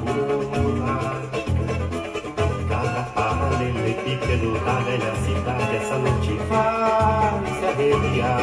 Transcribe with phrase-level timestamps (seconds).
[0.00, 1.22] popular.
[2.68, 8.40] Cada paralelepípedo da velha cidade essa noite vai se arrepiar.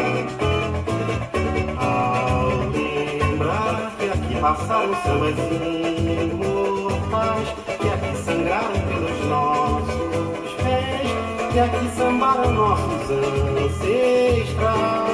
[1.78, 5.37] Ao lembrar que aqui passaram sambas
[6.31, 11.09] imortais, que aqui sangraram pelos nossos pés,
[11.54, 15.04] que aqui sambaram nossos ancestrais.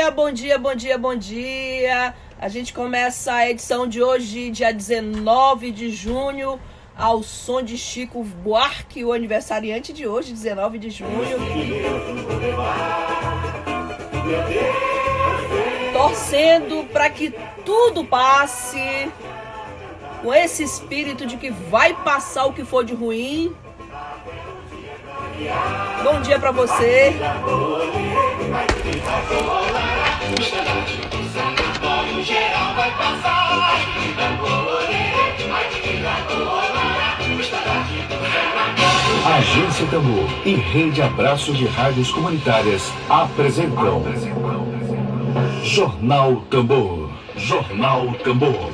[0.00, 2.14] Dia, bom dia, bom dia, bom dia.
[2.38, 6.58] A gente começa a edição de hoje, dia 19 de junho,
[6.96, 11.10] ao som de Chico Buarque, o aniversariante de hoje, 19 de junho.
[15.92, 17.34] Torcendo para que
[17.66, 19.12] tudo passe,
[20.22, 23.54] com esse espírito de que vai passar o que for de ruim.
[26.04, 27.16] Bom dia para você.
[39.24, 44.04] Agência Tambor e Rede Abraço de Rádios Comunitárias apresentam
[45.64, 47.10] Jornal Tambor.
[47.36, 48.70] Jornal Tambor.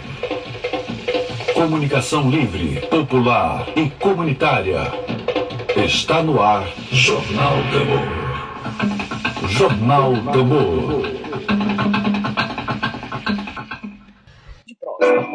[1.54, 4.92] Comunicação livre, popular e comunitária.
[5.84, 9.48] Está no ar Jornal Tambor.
[9.50, 11.02] Jornal Tambor.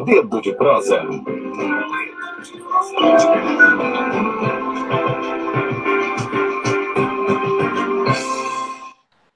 [0.03, 1.03] Dedo de prosa.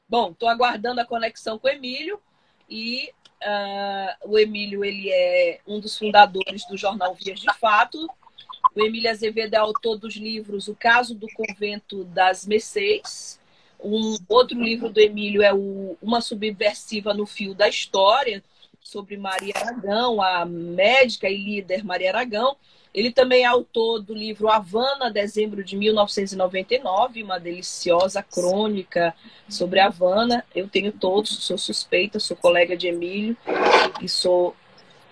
[0.09, 2.19] Bom, estou aguardando a conexão com o Emílio
[2.69, 3.11] e
[3.43, 8.09] uh, o Emílio ele é um dos fundadores do jornal Vias de Fato.
[8.75, 13.39] O Emílio Azevedo é autor dos livros O Caso do Convento das Mercês.
[13.81, 18.43] Um outro livro do Emílio é o Uma Subversiva no Fio da História,
[18.81, 22.57] sobre Maria Aragão, a médica e líder Maria Aragão.
[22.93, 29.13] Ele também é autor do livro Havana, dezembro de 1999, uma deliciosa crônica
[29.49, 30.45] sobre Havana.
[30.53, 33.37] Eu tenho todos, sou suspeita, sou colega de Emílio
[34.01, 34.55] e sou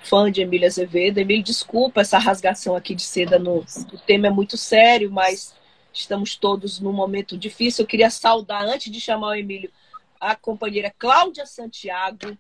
[0.04, 1.18] fã de Emílio Azevedo.
[1.18, 5.56] Emílio, desculpa essa rasgação aqui de seda, no, o tema é muito sério, mas
[5.92, 7.84] estamos todos num momento difícil.
[7.84, 9.72] Eu queria saudar, antes de chamar o Emílio,
[10.20, 12.38] a companheira Cláudia Santiago,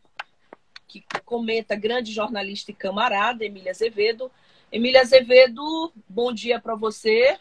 [0.87, 4.29] que comenta, grande jornalista e camarada, Emília Azevedo.
[4.71, 7.37] Emília Azevedo, bom dia para você.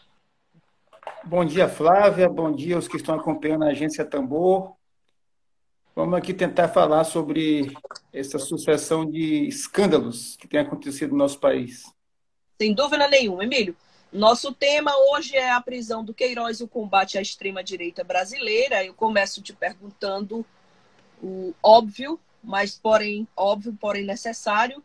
[1.23, 2.29] Bom dia, Flávia.
[2.29, 4.75] Bom dia aos que estão acompanhando a Agência Tambor.
[5.95, 7.73] Vamos aqui tentar falar sobre
[8.11, 11.83] essa sucessão de escândalos que tem acontecido no nosso país.
[12.59, 13.75] Sem dúvida nenhuma, Emílio.
[14.11, 18.83] Nosso tema hoje é a prisão do Queiroz e o combate à extrema-direita brasileira.
[18.83, 20.45] Eu começo te perguntando
[21.21, 24.83] o óbvio, mas porém óbvio, porém necessário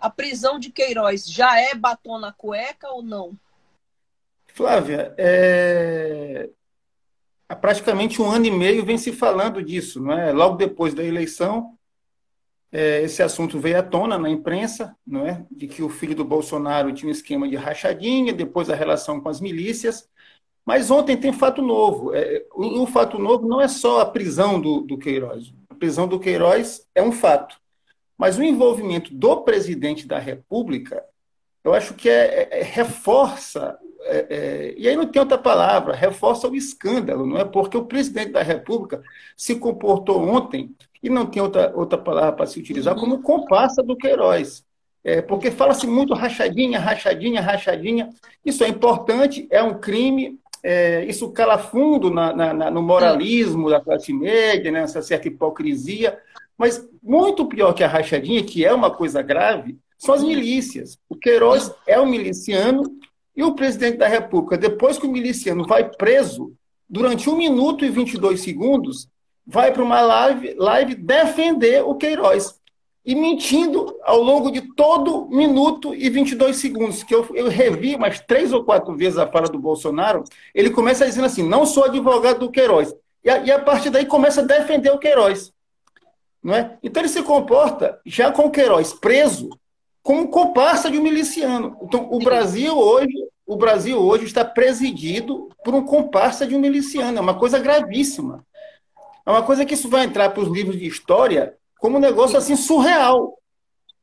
[0.00, 3.36] a prisão de Queiroz já é batom na cueca ou não?
[4.46, 6.48] Flávia, é...
[7.50, 10.32] há praticamente um ano e meio vem se falando disso, não é?
[10.32, 11.76] Logo depois da eleição,
[12.70, 15.44] é, esse assunto veio à tona na imprensa, não é?
[15.50, 19.28] De que o filho do Bolsonaro tinha um esquema de rachadinha, depois a relação com
[19.28, 20.08] as milícias.
[20.64, 22.14] Mas ontem tem fato novo.
[22.14, 22.46] É,
[22.86, 25.52] fato novo não é só a prisão do, do Queiroz.
[25.68, 27.56] A prisão do Queiroz é um fato.
[28.16, 31.04] Mas o envolvimento do presidente da República,
[31.64, 35.94] eu acho que é, é, é reforça, é, é, e aí não tem outra palavra,
[35.94, 37.44] reforça o escândalo, não é?
[37.44, 39.02] Porque o presidente da República
[39.36, 43.96] se comportou ontem, e não tem outra, outra palavra para se utilizar, como comparsa do
[43.96, 44.64] Queiroz.
[45.02, 48.10] É, porque fala-se muito rachadinha, rachadinha, rachadinha.
[48.44, 53.80] Isso é importante, é um crime, é, isso cala fundo na, na, no moralismo da
[53.80, 56.18] classe média, nessa né, certa hipocrisia,
[56.56, 60.98] mas muito pior que a rachadinha, que é uma coisa grave, são as milícias.
[61.08, 62.82] O Queiroz é um miliciano
[63.40, 66.52] e o presidente da República, depois que o miliciano vai preso,
[66.86, 69.08] durante 1 minuto e 22 segundos,
[69.46, 72.60] vai para uma live, live defender o Queiroz.
[73.02, 78.20] E mentindo ao longo de todo minuto e 22 segundos, que eu, eu revi umas
[78.20, 80.22] três ou quatro vezes a fala do Bolsonaro,
[80.54, 82.94] ele começa dizendo assim: não sou advogado do Queiroz.
[83.24, 85.50] E a, e a partir daí começa a defender o Queiroz.
[86.42, 86.76] Não é?
[86.82, 89.48] Então ele se comporta, já com Queiroz preso,
[90.02, 91.76] como comparsa de um miliciano.
[91.82, 93.14] Então o Brasil hoje,
[93.50, 97.18] o Brasil hoje está presidido por um comparsa de um miliciano.
[97.18, 98.46] É uma coisa gravíssima.
[99.26, 102.38] É uma coisa que isso vai entrar para os livros de história como um negócio
[102.38, 103.36] assim surreal,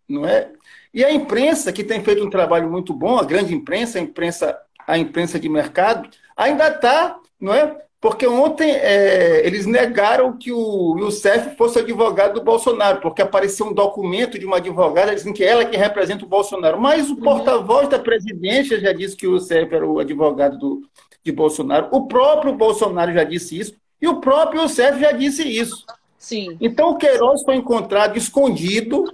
[0.05, 0.51] não é?
[0.93, 4.59] E a imprensa que tem feito um trabalho muito bom, a grande imprensa, a imprensa,
[4.85, 10.95] a imprensa de mercado, ainda está, não é, Porque ontem é, eles negaram que o
[10.99, 15.65] Youssef fosse advogado do Bolsonaro, porque apareceu um documento de uma advogada dizendo que ela
[15.65, 16.79] que representa o Bolsonaro.
[16.79, 17.21] Mas o uhum.
[17.21, 20.81] porta-voz da presidência já disse que o Youssef era o advogado do,
[21.23, 21.87] de Bolsonaro.
[21.91, 23.75] O próprio Bolsonaro já disse isso.
[23.99, 25.83] E o próprio Youssef já disse isso.
[26.19, 26.55] Sim.
[26.61, 29.05] Então o Queiroz foi encontrado escondido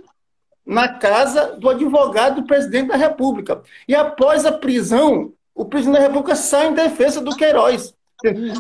[0.66, 3.62] na casa do advogado do presidente da República.
[3.88, 7.94] E após a prisão, o presidente da República sai em defesa do Queiroz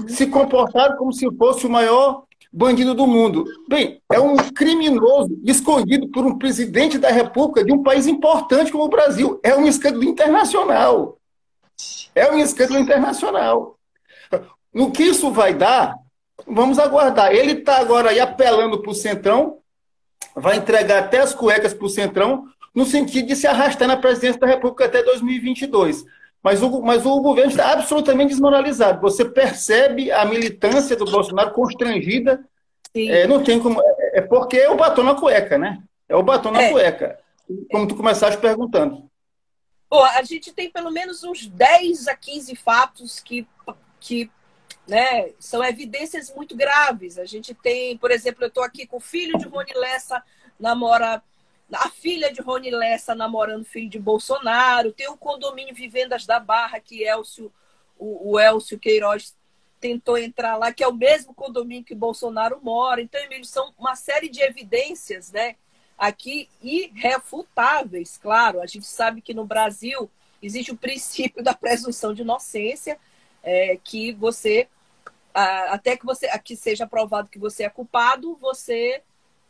[0.07, 3.45] se comportaram como se fosse o maior bandido do mundo.
[3.67, 8.83] Bem, é um criminoso escondido por um presidente da República de um país importante como
[8.83, 9.39] o Brasil.
[9.41, 11.17] É um escândalo internacional.
[12.13, 13.79] É um escândalo internacional.
[14.71, 15.95] No que isso vai dar,
[16.47, 17.31] vamos aguardar.
[17.31, 19.57] Ele está agora aí apelando para o Centrão,
[20.35, 24.39] vai entregar até as cuecas para o Centrão, no sentido de se arrastar na presidência
[24.39, 26.05] da República até 2022.
[26.43, 28.99] Mas o, mas o governo está absolutamente desmoralizado.
[29.01, 32.45] Você percebe a militância do Bolsonaro constrangida.
[32.93, 33.81] É, não tem como.
[33.81, 35.81] É, é, porque é o batom na cueca, né?
[36.07, 36.71] É o batom na é.
[36.71, 37.17] cueca.
[37.71, 39.09] Como tu começaste perguntando.
[39.89, 43.47] Bom, a gente tem pelo menos uns 10 a 15 fatos que,
[43.99, 44.29] que
[44.87, 47.17] né, são evidências muito graves.
[47.17, 50.21] A gente tem, por exemplo, eu estou aqui com o filho de Rony Lessa,
[50.59, 51.21] namora
[51.73, 56.79] a filha de Rony Lessa namorando filho de Bolsonaro, tem o condomínio Vivendas da Barra,
[56.79, 57.51] que Elcio,
[57.97, 59.35] o, o Elcio Queiroz
[59.79, 63.01] tentou entrar lá, que é o mesmo condomínio que Bolsonaro mora.
[63.01, 65.55] Então, Emílio, são uma série de evidências, né?
[65.97, 68.61] Aqui irrefutáveis, claro.
[68.61, 70.09] A gente sabe que no Brasil
[70.41, 72.97] existe o princípio da presunção de inocência,
[73.43, 74.69] é, que você,
[75.33, 79.01] até que você aqui seja provado que você é culpado, você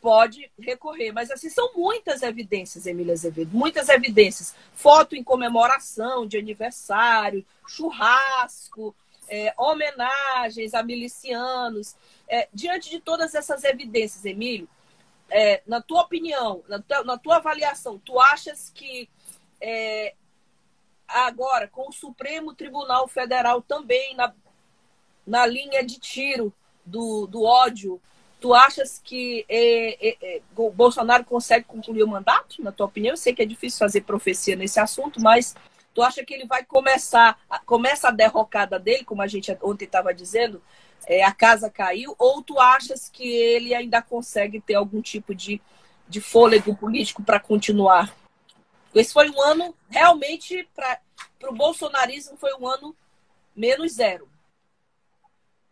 [0.04, 1.12] pode recorrer.
[1.12, 4.54] Mas, assim, são muitas evidências, Emília Azevedo, muitas evidências.
[4.74, 8.94] Foto em comemoração de aniversário, churrasco,
[9.26, 11.96] é, homenagens a milicianos.
[12.28, 14.68] É, diante de todas essas evidências, Emílio,
[15.30, 19.08] é, na tua opinião, na tua, na tua, avaliação, tu achas que
[19.58, 20.14] é,
[21.08, 24.34] agora, com o Supremo Tribunal Federal também na,
[25.26, 26.52] na linha de tiro
[26.84, 27.98] do, do ódio
[28.44, 33.14] Tu achas que é, é, é, o Bolsonaro consegue concluir o mandato, na tua opinião?
[33.14, 35.56] Eu sei que é difícil fazer profecia nesse assunto, mas
[35.94, 40.12] tu acha que ele vai começar, começa a derrocada dele, como a gente ontem estava
[40.12, 40.62] dizendo,
[41.06, 45.58] é, a casa caiu, ou tu achas que ele ainda consegue ter algum tipo de,
[46.06, 48.14] de fôlego político para continuar?
[48.94, 51.00] Esse foi um ano, realmente, para
[51.48, 52.94] o bolsonarismo, foi um ano
[53.56, 54.28] menos zero.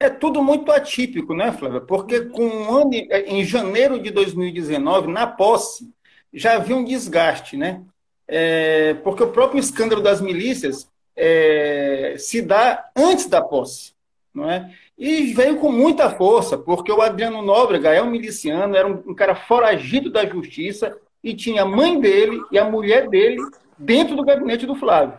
[0.03, 1.81] É tudo muito atípico, né, Flávia?
[1.81, 5.89] Porque com um ano, em janeiro de 2019, na posse,
[6.35, 7.83] já havia um desgaste, né?
[8.27, 13.93] É, porque o próprio escândalo das milícias é, se dá antes da posse,
[14.35, 14.75] não é?
[14.99, 19.15] E veio com muita força, porque o Adriano Nóbrega é um miliciano, era um, um
[19.15, 23.41] cara foragido da justiça e tinha a mãe dele e a mulher dele
[23.79, 25.17] dentro do gabinete do Flávio.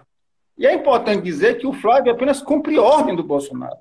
[0.58, 3.78] E é importante dizer que o Flávio apenas cumpre ordem do Bolsonaro.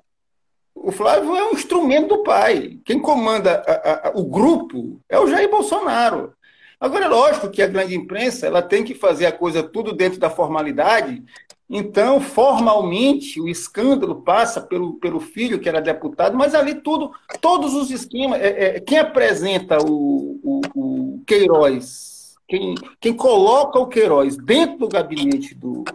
[0.83, 2.77] O Flávio é um instrumento do pai.
[2.83, 6.33] Quem comanda a, a, o grupo é o Jair Bolsonaro.
[6.77, 10.19] Agora, é lógico que a grande imprensa ela tem que fazer a coisa tudo dentro
[10.19, 11.23] da formalidade.
[11.69, 17.73] Então, formalmente, o escândalo passa pelo, pelo filho, que era deputado, mas ali tudo, todos
[17.73, 18.41] os esquemas.
[18.41, 24.89] É, é, quem apresenta o, o, o Queiroz, quem, quem coloca o Queiroz dentro do
[24.89, 25.85] gabinete do,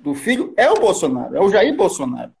[0.00, 2.32] do filho é o Bolsonaro, é o Jair Bolsonaro.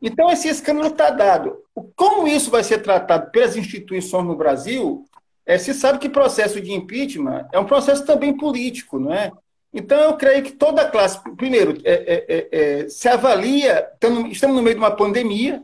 [0.00, 1.58] Então, esse escândalo está dado.
[1.96, 5.04] Como isso vai ser tratado pelas instituições no Brasil,
[5.44, 9.32] é, se sabe que processo de impeachment é um processo também político, não é?
[9.72, 12.48] Então, eu creio que toda a classe, primeiro, é, é, é,
[12.82, 13.86] é se avalia,
[14.30, 15.62] estamos no meio de uma pandemia,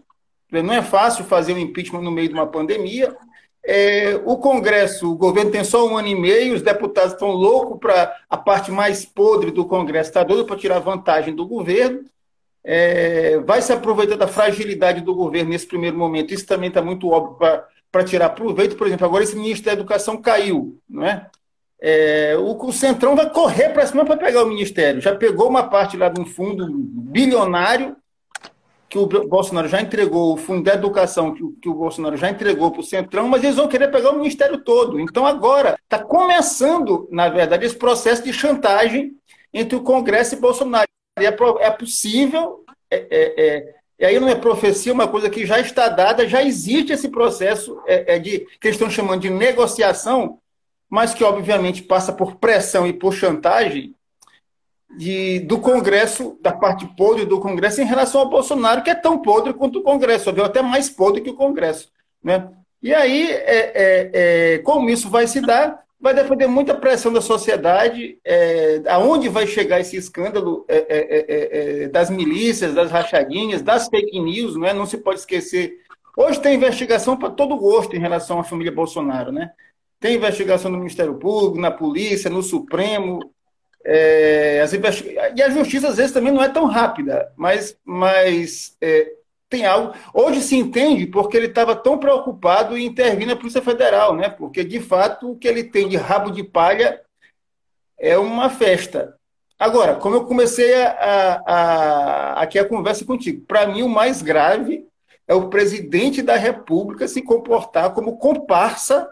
[0.50, 0.62] né?
[0.62, 3.17] não é fácil fazer um impeachment no meio de uma pandemia.
[3.67, 7.79] É, o Congresso, o governo tem só um ano e meio, os deputados estão loucos
[7.79, 12.05] para a parte mais podre do Congresso, está doido para tirar vantagem do governo
[12.64, 16.33] é, vai se aproveitar da fragilidade do governo nesse primeiro momento.
[16.33, 17.37] Isso também está muito óbvio
[17.92, 18.76] para tirar proveito.
[18.76, 21.28] Por exemplo, agora esse ministro da Educação caiu, não é?
[21.80, 25.00] é o, o, Centrão vai correr para cima para pegar o ministério.
[25.00, 27.97] Já pegou uma parte lá de um fundo bilionário
[28.88, 32.71] que o Bolsonaro já entregou, o fundo de educação que, que o Bolsonaro já entregou
[32.71, 35.00] para o Centrão, mas eles vão querer pegar o ministério todo.
[35.00, 39.16] Então agora está começando, na verdade, esse processo de chantagem
[39.52, 44.35] entre o Congresso e Bolsonaro é, é possível, é, é, é, e aí não é
[44.35, 48.68] profecia, uma coisa que já está dada, já existe esse processo é, é, de que
[48.68, 50.38] eles estão chamando de negociação,
[50.90, 53.94] mas que obviamente passa por pressão e por chantagem,
[54.97, 59.21] de, do Congresso, da parte podre do Congresso em relação ao Bolsonaro, que é tão
[59.21, 61.90] podre quanto o Congresso, ou até mais podre que o Congresso.
[62.23, 62.49] Né?
[62.83, 64.11] E aí, é, é,
[64.54, 69.47] é, como isso vai se dar, vai depender muita pressão da sociedade, é, aonde vai
[69.47, 74.75] chegar esse escândalo é, é, é, das milícias, das rachadinhas, das fake news, não, é?
[74.75, 75.79] não se pode esquecer.
[76.15, 79.53] Hoje tem investigação para todo gosto em relação à família Bolsonaro, né?
[79.99, 83.33] Tem investigação no Ministério Público, na polícia, no Supremo,
[83.83, 85.17] é, as investig...
[85.35, 89.11] E a justiça, às vezes, também não é tão rápida, mas, mas é,
[89.49, 89.95] tem algo.
[90.13, 94.29] Hoje se entende porque ele estava tão preocupado em intervir na Polícia Federal, né?
[94.29, 97.01] porque, de fato, o que ele tem de rabo de palha
[97.99, 99.17] é uma festa.
[99.59, 104.21] Agora, como eu comecei a, a, a aqui a conversa contigo, para mim o mais
[104.21, 104.87] grave
[105.27, 109.09] é o presidente da República se comportar como comparsa,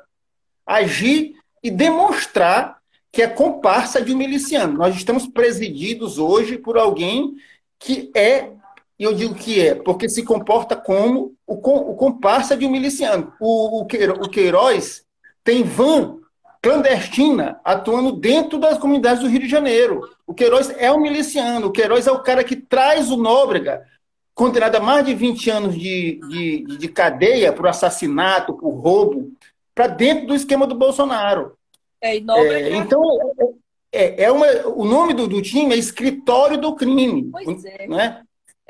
[0.67, 4.79] agir e demonstrar que é comparsa de um miliciano.
[4.79, 7.35] Nós estamos presididos hoje por alguém
[7.79, 8.51] que é,
[9.03, 13.33] e eu digo que é, porque se comporta como o, o comparsa de um miliciano.
[13.41, 15.05] O, o, o Queiroz
[15.43, 16.19] tem van
[16.63, 20.09] clandestina atuando dentro das comunidades do Rio de Janeiro.
[20.25, 23.85] O Queiroz é um miliciano, o Queiroz é o cara que traz o Nóbrega,
[24.37, 29.33] condenado a mais de 20 anos de, de, de cadeia por assassinato, por roubo,
[29.75, 31.59] para dentro do esquema do Bolsonaro.
[32.01, 33.03] É, é, então,
[33.91, 37.33] é, é uma, o nome do, do, time é Escritório do Crime.
[37.33, 37.89] Pois é.
[37.89, 38.23] Né?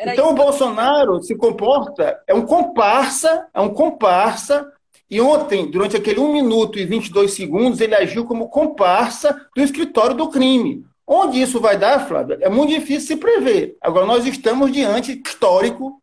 [0.04, 4.72] Então, o Bolsonaro se comporta, é um comparsa, é um comparsa,
[5.08, 10.16] e ontem, durante aquele 1 minuto e 22 segundos, ele agiu como comparsa do escritório
[10.16, 10.84] do crime.
[11.06, 13.76] Onde isso vai dar, Flávia, é muito difícil se prever.
[13.80, 16.02] Agora, nós estamos diante histórico,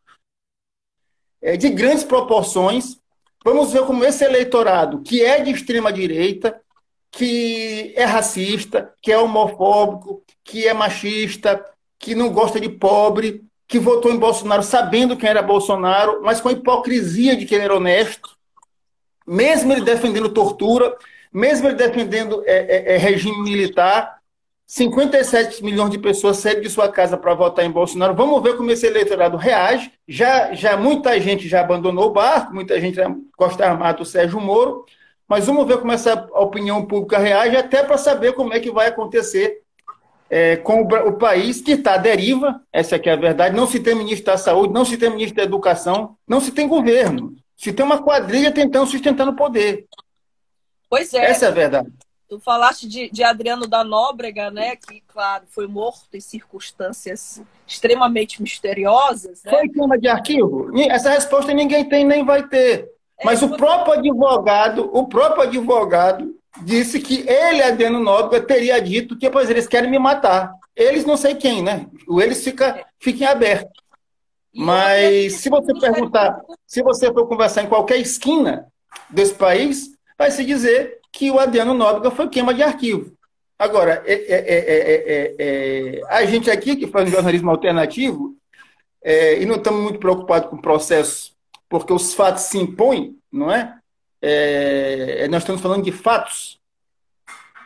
[1.41, 3.00] é, de grandes proporções.
[3.44, 6.62] Vamos ver como esse eleitorado, que é de extrema direita,
[7.10, 11.65] que é racista, que é homofóbico, que é machista,
[11.98, 16.50] que não gosta de pobre, que votou em Bolsonaro sabendo quem era Bolsonaro, mas com
[16.50, 18.36] a hipocrisia de que ele era honesto,
[19.28, 20.98] mesmo ele defendendo tortura,
[21.32, 24.18] mesmo ele defendendo é, é, é regime militar,
[24.66, 28.16] 57 milhões de pessoas saíram de sua casa para votar em Bolsonaro.
[28.16, 29.92] Vamos ver como esse eleitorado reage.
[30.08, 34.40] Já, já muita gente já abandonou o barco, muita gente já gosta armado do Sérgio
[34.40, 34.86] Moro.
[35.28, 38.88] Mas vamos ver como essa opinião pública reage, até para saber como é que vai
[38.88, 39.62] acontecer
[40.29, 43.79] é, com o, o, país que está à deriva, essa é a verdade, não se
[43.79, 47.36] tem ministro da saúde, não se tem ministro da educação, não se tem governo.
[47.57, 49.86] Se tem uma quadrilha tentando sustentar o poder.
[50.89, 51.25] Pois é.
[51.25, 51.89] Essa é a verdade.
[52.29, 54.75] Tu falaste de, de Adriano da Nóbrega, né?
[54.75, 59.43] Que, claro, foi morto em circunstâncias extremamente misteriosas.
[59.43, 59.51] Né?
[59.51, 60.69] Foi queima de arquivo?
[60.89, 62.88] Essa resposta ninguém tem nem vai ter.
[63.25, 69.29] Mas o próprio advogado, o próprio advogado disse que ele, Adriano Nóbrega, teria dito que
[69.29, 70.53] pois eles querem me matar.
[70.75, 71.88] Eles não sei quem, né?
[72.08, 73.72] O eles fica, fiquem abertos.
[74.53, 78.68] Mas se você perguntar, se você for conversar em qualquer esquina
[79.10, 83.13] desse país, vai se dizer que o Adriano Nóbrega foi queima de arquivo.
[83.58, 88.36] Agora, é, é, é, a gente aqui que faz um jornalismo alternativo,
[89.03, 91.38] e não estamos muito preocupados com processos
[91.70, 93.78] porque os fatos se impõem, não é?
[94.22, 96.60] É nós estamos falando de fatos.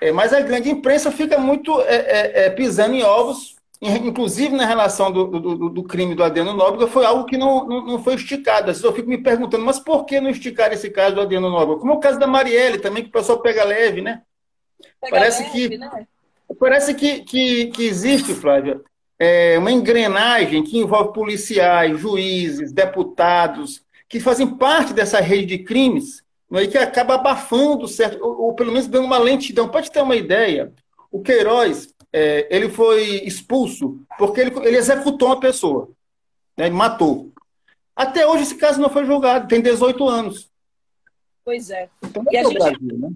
[0.03, 4.65] É, mas a grande imprensa fica muito é, é, é pisando em ovos, inclusive na
[4.65, 8.15] relação do, do, do crime do Adriano Nóbrega, foi algo que não, não, não foi
[8.15, 8.69] esticado.
[8.69, 11.49] Às vezes eu fico me perguntando, mas por que não esticar esse caso do Adriano
[11.49, 11.79] Nóbrega?
[11.79, 14.21] Como é o caso da Marielle também, que o pessoal pega leve, né?
[15.01, 16.07] Pega parece leve, que, né?
[16.59, 18.81] Parece que, que, que existe, Flávia,
[19.19, 26.22] é, uma engrenagem que envolve policiais, juízes, deputados, que fazem parte dessa rede de crimes,
[26.59, 29.69] é, que acaba abafando, certo, ou, ou, pelo menos dando uma lentidão.
[29.69, 30.71] Pode ter uma ideia,
[31.11, 35.89] o Queiroz é, ele foi expulso porque ele, ele executou uma pessoa,
[36.57, 37.31] né, ele matou.
[37.95, 40.49] Até hoje esse caso não foi julgado, tem 18 anos.
[41.45, 41.89] Pois é.
[42.03, 43.09] Então, é, é o gente, Brasil, né?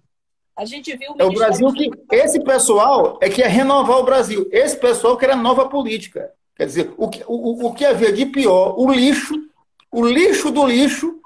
[0.55, 1.89] A gente viu o É o Brasil que.
[2.11, 4.47] Esse pessoal é que é renovar o Brasil.
[4.51, 6.31] Esse pessoal que era nova política.
[6.55, 9.47] Quer dizer, o que, o, o que havia de pior, o lixo
[9.91, 11.19] o lixo do lixo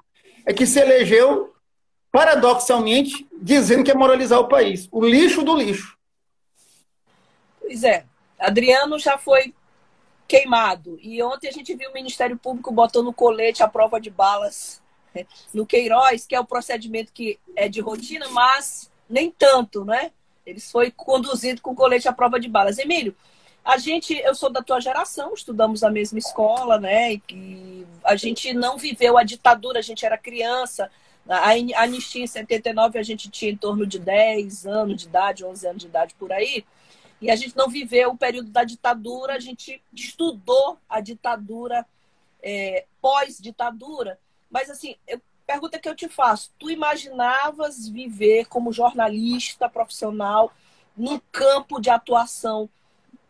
[0.45, 1.50] é que se elegeu,
[2.11, 4.87] paradoxalmente, dizendo que é moralizar o país.
[4.91, 5.97] O lixo do lixo.
[7.59, 8.05] Pois é.
[8.37, 9.53] Adriano já foi
[10.27, 10.97] queimado.
[11.01, 14.81] E ontem a gente viu o Ministério Público botando colete a prova de balas
[15.13, 20.11] né, no Queiroz, que é o procedimento que é de rotina, mas nem tanto, né?
[20.45, 22.79] Eles foi conduzido com colete à prova de balas.
[22.79, 23.15] Emílio,
[23.63, 27.13] a gente, eu sou da tua geração, estudamos na mesma escola, né?
[27.29, 30.89] E a gente não viveu a ditadura, a gente era criança.
[31.27, 31.51] A
[31.83, 35.81] anistia em 79 a gente tinha em torno de 10 anos de idade, 11 anos
[35.81, 36.65] de idade por aí.
[37.21, 41.85] E a gente não viveu o período da ditadura, a gente estudou a ditadura
[42.41, 44.19] é, pós-ditadura.
[44.49, 50.51] Mas, assim, eu, pergunta que eu te faço: tu imaginavas viver como jornalista profissional
[50.97, 52.69] num campo de atuação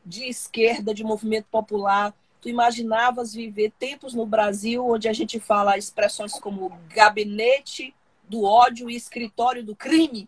[0.05, 2.13] de esquerda, de movimento popular?
[2.41, 7.93] Tu imaginavas viver tempos no Brasil onde a gente fala expressões como gabinete
[8.27, 10.27] do ódio e escritório do crime?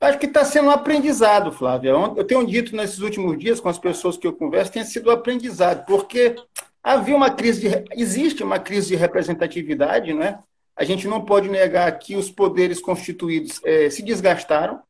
[0.00, 1.90] Acho que está sendo um aprendizado, Flávia.
[1.90, 5.12] Eu tenho dito nesses últimos dias com as pessoas que eu converso, tem sido um
[5.12, 6.36] aprendizado, porque
[6.82, 10.38] havia uma crise, de, existe uma crise de representatividade, não é?
[10.76, 14.80] A gente não pode negar que os poderes constituídos é, se desgastaram,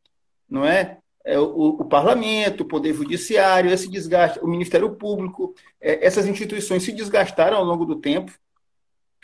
[0.51, 0.99] não é?
[1.25, 6.83] É o, o, parlamento, o poder judiciário, esse desgaste, o Ministério Público, é, essas instituições
[6.83, 8.31] se desgastaram ao longo do tempo,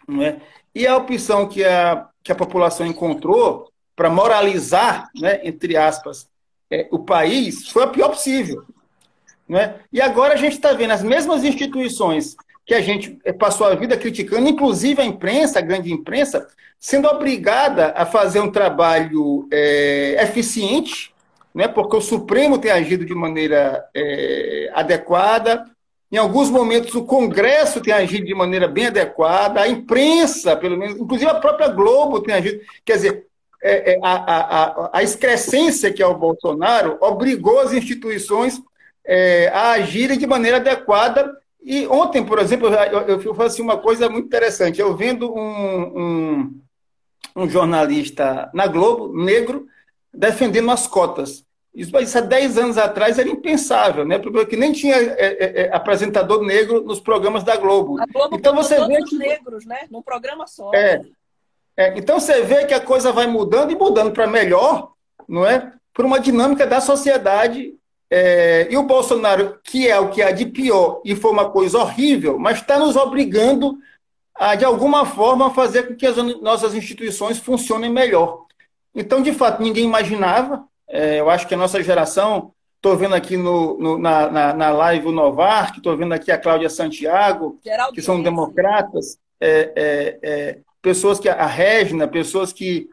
[0.08, 0.40] não é?
[0.74, 6.28] E a opção que a, que a população encontrou para moralizar, né, entre aspas,
[6.70, 8.64] é, o país, foi a pior possível.
[9.48, 9.80] Né?
[9.92, 13.74] E agora a gente está vendo as mesmas instituições que a gente é, passou a
[13.74, 16.46] vida criticando, inclusive a imprensa, a grande imprensa,
[16.78, 21.12] sendo obrigada a fazer um trabalho é, eficiente,
[21.54, 25.64] né, porque o Supremo tem agido de maneira é, adequada,
[26.12, 30.98] em alguns momentos o Congresso tem agido de maneira bem adequada, a imprensa, pelo menos,
[30.98, 32.60] inclusive a própria Globo tem agido.
[32.84, 33.26] Quer dizer,
[33.62, 38.60] é, é, a, a, a, excrescência que é o Bolsonaro obrigou as instituições
[39.06, 41.30] é, a agirem de maneira adequada.
[41.62, 44.80] E ontem, por exemplo, eu, eu, eu assim, uma coisa muito interessante.
[44.80, 46.60] Eu vendo um, um,
[47.36, 49.66] um jornalista na Globo, negro,
[50.12, 51.44] defendendo as cotas.
[51.74, 54.18] Isso, isso há 10 anos atrás era impensável, né?
[54.18, 58.00] Porque nem tinha é, é, é, apresentador negro nos programas da Globo.
[58.00, 59.86] A Globo então você vê que negros, né?
[59.90, 60.72] Num programa só.
[60.74, 61.00] É,
[61.76, 64.92] é, então você vê que a coisa vai mudando e mudando para melhor,
[65.28, 65.72] não é?
[65.94, 67.74] Por uma dinâmica da sociedade.
[68.12, 71.78] É, e o Bolsonaro, que é o que há de pior e foi uma coisa
[71.78, 73.78] horrível, mas está nos obrigando
[74.34, 78.46] a, de alguma forma, fazer com que as nossas instituições funcionem melhor.
[78.94, 80.64] Então, de fato, ninguém imaginava.
[80.88, 84.70] É, eu acho que a nossa geração, estou vendo aqui no, no na, na, na,
[84.70, 89.18] live o Novar, estou vendo aqui a Cláudia Santiago, Geraldo que são democratas.
[89.40, 92.88] É, é, é pessoas que a Regina, pessoas que,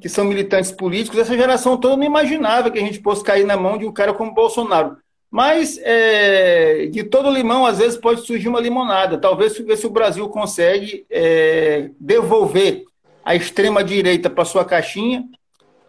[0.00, 3.56] que são militantes políticos, essa geração toda não imaginava que a gente fosse cair na
[3.56, 4.96] mão de um cara como Bolsonaro.
[5.30, 9.16] Mas é, de todo limão, às vezes, pode surgir uma limonada.
[9.16, 12.84] Talvez ver se o Brasil consegue é, devolver
[13.30, 15.24] a extrema-direita para sua caixinha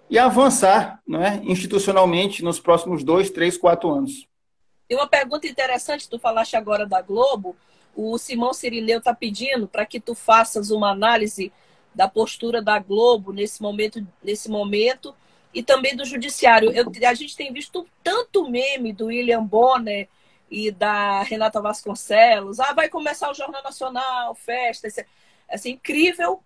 [0.08, 4.28] e avançar não é, institucionalmente nos próximos dois, três, quatro anos.
[4.88, 7.56] E uma pergunta interessante, tu falaste agora da Globo,
[7.96, 11.52] o Simão Sirineu está pedindo para que tu faças uma análise
[11.96, 15.16] da postura da Globo nesse momento, nesse momento
[15.52, 16.72] e também do judiciário.
[16.72, 20.08] Eu, a gente tem visto tanto meme do William Bonner
[20.48, 22.60] e da Renata Vasconcelos.
[22.60, 24.88] Ah, vai começar o Jornal Nacional, festa.
[25.50, 26.40] Esse, incrível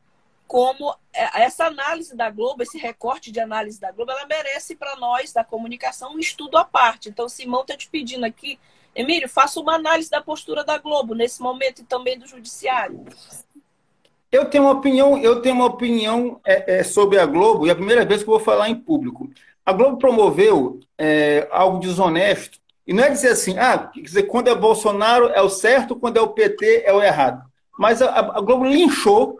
[0.47, 4.95] como é, essa análise da Globo, esse recorte de análise da Globo, ela merece para
[4.95, 7.09] nós da comunicação um estudo à parte.
[7.09, 8.59] Então, Simão está te pedindo aqui
[8.95, 13.03] Emílio, faça uma análise da postura da Globo nesse momento e também do Judiciário.
[14.31, 17.73] Eu tenho uma opinião, eu tenho uma opinião é, é, sobre a Globo, e é
[17.73, 19.29] a primeira vez que eu vou falar em público.
[19.65, 24.55] A Globo promoveu é, algo desonesto, e não é dizer assim, ah, dizer, quando é
[24.55, 27.43] Bolsonaro é o certo, quando é o PT é o errado.
[27.77, 29.39] Mas a, a Globo linchou,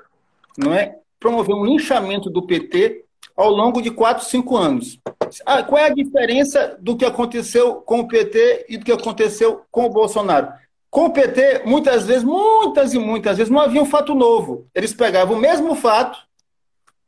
[0.57, 0.95] não é?
[1.19, 4.99] Promoveu um linchamento do PT ao longo de quatro, cinco anos.
[5.45, 9.61] Ah, qual é a diferença do que aconteceu com o PT e do que aconteceu
[9.71, 10.49] com o Bolsonaro?
[10.89, 14.67] Com o PT, muitas vezes, muitas e muitas vezes, não havia um fato novo.
[14.73, 16.17] Eles pegavam o mesmo fato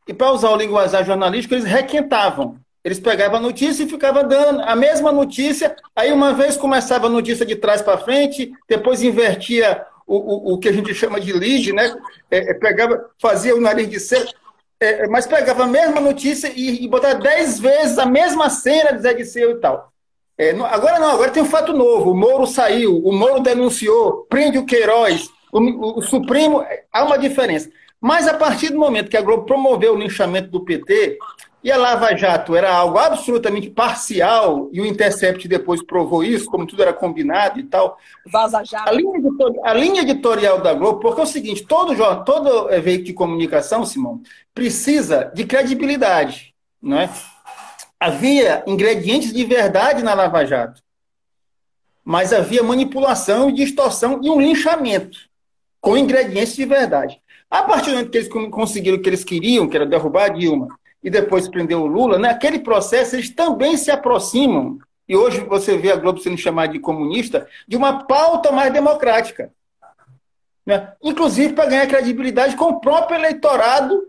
[0.08, 2.58] e, para usar o linguajar jornalístico, eles requentavam.
[2.84, 5.76] Eles pegavam a notícia e ficavam dando a mesma notícia.
[5.96, 10.58] Aí, uma vez, começava a notícia de trás para frente, depois invertia o, o, o,
[10.58, 11.94] que a gente chama de lead, né?
[12.32, 14.28] É, é pegava, fazia o nariz de cera
[14.80, 19.02] é, mas pegava a mesma notícia e, e botava dez vezes a mesma cena de
[19.02, 19.92] Zé Disseu e tal.
[20.38, 22.12] É, não, agora não, agora tem um fato novo.
[22.12, 26.64] O Moro saiu, o Moro denunciou, prende o Queiroz, o, o, o Supremo.
[26.94, 27.70] Há uma diferença.
[28.00, 31.18] Mas a partir do momento que a Globo promoveu o linchamento do PT,
[31.68, 36.66] e a Lava Jato era algo absolutamente parcial, e o Intercept depois provou isso, como
[36.66, 37.98] tudo era combinado e tal.
[38.26, 38.88] Vaza Jato.
[38.88, 43.04] A linha, editorial, a linha editorial da Globo, porque é o seguinte: todo, todo veículo
[43.08, 44.22] de comunicação, Simão,
[44.56, 46.56] precisa de credibilidade.
[46.82, 47.10] Não é?
[48.00, 50.82] Havia ingredientes de verdade na Lava Jato,
[52.02, 55.20] mas havia manipulação e distorção e um linchamento
[55.82, 57.22] com ingredientes de verdade.
[57.52, 60.30] A partir do momento que eles conseguiram o que eles queriam, que era derrubar a
[60.30, 60.70] Dilma,
[61.04, 65.92] e depois prendeu o Lula, naquele processo eles também se aproximam, e hoje você vê
[65.92, 69.52] a Globo sendo chamada de comunista, de uma pauta mais democrática.
[70.66, 70.92] Né?
[71.02, 74.04] Inclusive para ganhar credibilidade com o próprio eleitorado,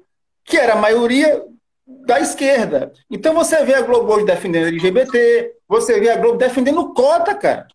[0.44, 1.44] que era a maioria
[1.86, 2.92] da esquerda.
[3.08, 7.68] Então você vê a Globo hoje defendendo LGBT, você vê a Globo defendendo cota, cara.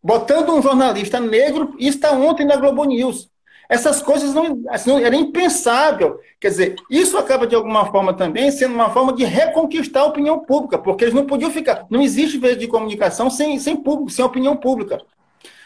[0.00, 3.28] Botando um jornalista negro, e está ontem na Globo News.
[3.68, 6.20] Essas coisas não, assim, era impensável.
[6.38, 10.40] Quer dizer, isso acaba de alguma forma também sendo uma forma de reconquistar a opinião
[10.40, 11.86] pública, porque eles não podiam ficar.
[11.90, 15.00] Não existe veio de comunicação sem, sem público, sem opinião pública.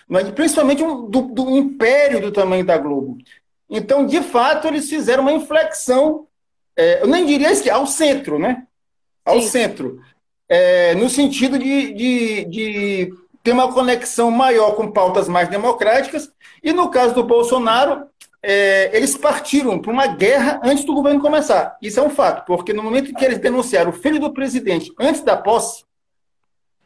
[0.07, 3.19] Mas, principalmente um, do, do império do tamanho da Globo.
[3.69, 6.27] Então, de fato, eles fizeram uma inflexão,
[6.77, 8.67] é, eu nem diria que ao centro, né?
[9.25, 9.49] Ao Sim.
[9.49, 10.01] centro.
[10.49, 16.31] É, no sentido de, de, de ter uma conexão maior com pautas mais democráticas
[16.63, 18.07] e no caso do Bolsonaro,
[18.43, 21.77] é, eles partiram para uma guerra antes do governo começar.
[21.83, 24.93] Isso é um fato, porque no momento em que eles denunciaram o filho do presidente
[24.99, 25.85] antes da posse,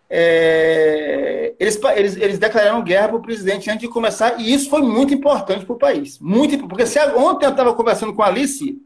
[0.09, 4.83] é, eles, eles, eles, declararam guerra para o presidente antes de começar, e isso foi
[4.83, 6.19] muito importante para o país.
[6.19, 8.79] Muito, porque se, ontem eu estava conversando com a Alice,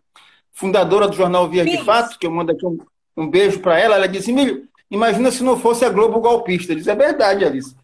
[0.53, 2.79] fundadora do jornal Via de Fato, que eu mando aqui um,
[3.17, 6.75] um beijo para ela, ela disse: Emílio, imagina se não fosse a Globo golpista.
[6.75, 7.75] Disse: é verdade, Alice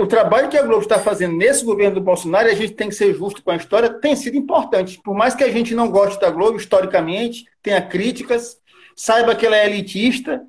[0.00, 2.94] o trabalho que a Globo está fazendo nesse governo do Bolsonaro, a gente tem que
[2.94, 5.00] ser justo com a história, tem sido importante.
[5.02, 8.58] Por mais que a gente não goste da Globo, historicamente, tenha críticas,
[8.94, 10.42] saiba que ela é elitista,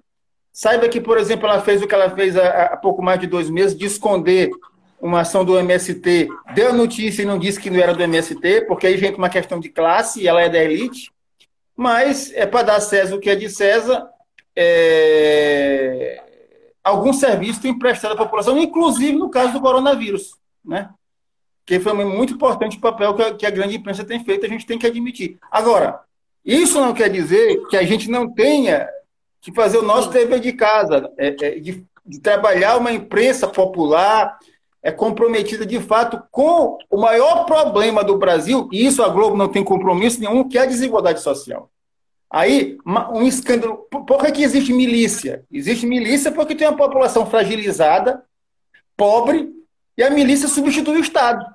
[0.51, 3.27] saiba que, por exemplo, ela fez o que ela fez há, há pouco mais de
[3.27, 4.49] dois meses, de esconder
[4.99, 8.87] uma ação do MST, deu notícia e não disse que não era do MST, porque
[8.87, 11.11] aí vem com uma questão de classe e ela é da elite.
[11.75, 14.07] Mas é para dar César o que é de César.
[14.55, 16.21] É
[16.85, 20.91] algum serviço tem prestado à população, inclusive no caso do coronavírus, né?
[21.65, 24.49] Que foi muito importante o papel que a, que a grande imprensa tem feito, a
[24.49, 25.39] gente tem que admitir.
[25.49, 25.99] Agora,
[26.45, 28.87] isso não quer dizer que a gente não tenha
[29.41, 34.37] que fazer o nosso dever de casa, é, é, de, de trabalhar uma imprensa popular,
[34.83, 39.47] é comprometida de fato com o maior problema do Brasil, e isso a Globo não
[39.47, 41.71] tem compromisso nenhum, que é a desigualdade social.
[42.29, 43.88] Aí, um escândalo.
[43.89, 45.43] Por que, que existe milícia?
[45.51, 48.23] Existe milícia porque tem uma população fragilizada,
[48.97, 49.53] pobre,
[49.97, 51.45] e a milícia substitui o Estado.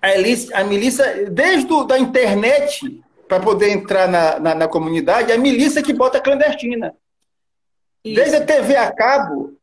[0.00, 5.32] A milícia, a milícia desde a da internet, para poder entrar na, na, na, comunidade,
[5.32, 6.94] a milícia que bota clandestina.
[8.04, 8.14] Isso.
[8.14, 9.56] Desde a TV a cabo,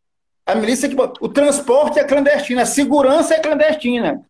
[0.45, 1.19] a milícia que bota.
[1.23, 4.23] O transporte é clandestino, a segurança é clandestina.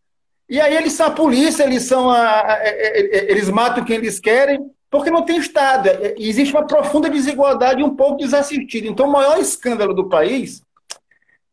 [0.48, 4.20] E aí eles são a polícia, eles são a, a, a, eles matam quem eles
[4.20, 5.88] querem, porque não tem Estado.
[5.88, 8.88] É, existe uma profunda desigualdade e um pouco desassistido.
[8.88, 10.62] Então, o maior escândalo do país,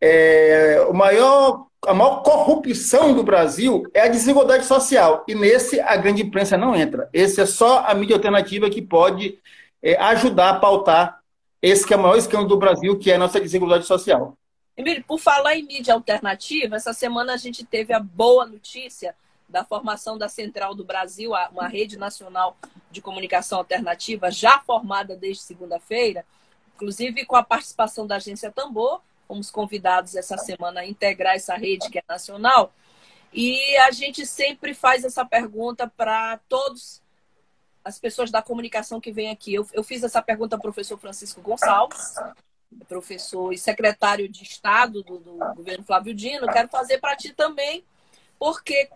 [0.00, 5.24] é, o maior, a maior corrupção do Brasil é a desigualdade social.
[5.28, 7.08] E nesse a grande imprensa não entra.
[7.12, 9.38] Esse é só a mídia alternativa que pode
[9.82, 11.20] é, ajudar a pautar
[11.60, 14.36] esse que é o maior escândalo do Brasil, que é a nossa desigualdade social.
[14.76, 19.14] Emílio, por falar em mídia alternativa, essa semana a gente teve a boa notícia
[19.52, 22.56] da formação da Central do Brasil, uma rede nacional
[22.90, 26.24] de comunicação alternativa já formada desde segunda-feira,
[26.74, 29.02] inclusive com a participação da agência Tambor.
[29.28, 32.72] Fomos convidados essa semana a integrar essa rede que é nacional.
[33.32, 37.02] E a gente sempre faz essa pergunta para todos
[37.84, 39.54] as pessoas da comunicação que vêm aqui.
[39.54, 42.14] Eu, eu fiz essa pergunta ao professor Francisco Gonçalves,
[42.88, 46.46] professor e secretário de Estado do, do governo Flávio Dino.
[46.46, 47.84] Quero fazer para ti também,
[48.38, 48.88] porque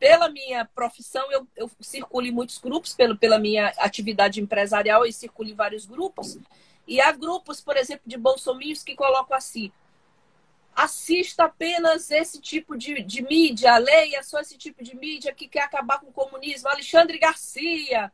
[0.00, 5.12] pela minha profissão, eu, eu circulo em muitos grupos, pelo, pela minha atividade empresarial, eu
[5.12, 6.38] circulo em vários grupos.
[6.88, 9.70] E há grupos, por exemplo, de bolsominions que colocam assim:
[10.74, 15.64] assista apenas esse tipo de, de mídia, leia só esse tipo de mídia que quer
[15.64, 16.70] acabar com o comunismo.
[16.70, 18.10] Alexandre Garcia,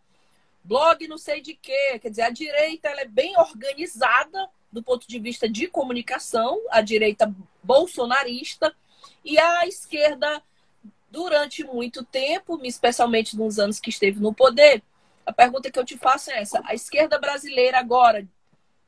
[0.64, 2.01] blog não sei de quê.
[2.03, 6.81] Quer dizer, a direita ela é bem organizada do ponto de vista de comunicação, a
[6.81, 8.75] direita bolsonarista,
[9.25, 10.42] e a esquerda
[11.11, 14.83] durante muito tempo, especialmente nos anos que esteve no poder,
[15.25, 18.27] a pergunta que eu te faço é essa: a esquerda brasileira agora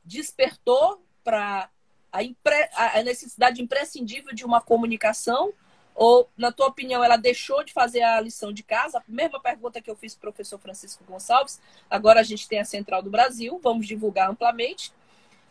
[0.03, 1.69] despertou para
[2.11, 2.69] a, impre...
[2.73, 5.53] a necessidade imprescindível de uma comunicação?
[5.93, 8.99] Ou, na tua opinião, ela deixou de fazer a lição de casa?
[8.99, 11.59] A mesma pergunta que eu fiz para o professor Francisco Gonçalves.
[11.89, 14.93] Agora a gente tem a Central do Brasil, vamos divulgar amplamente.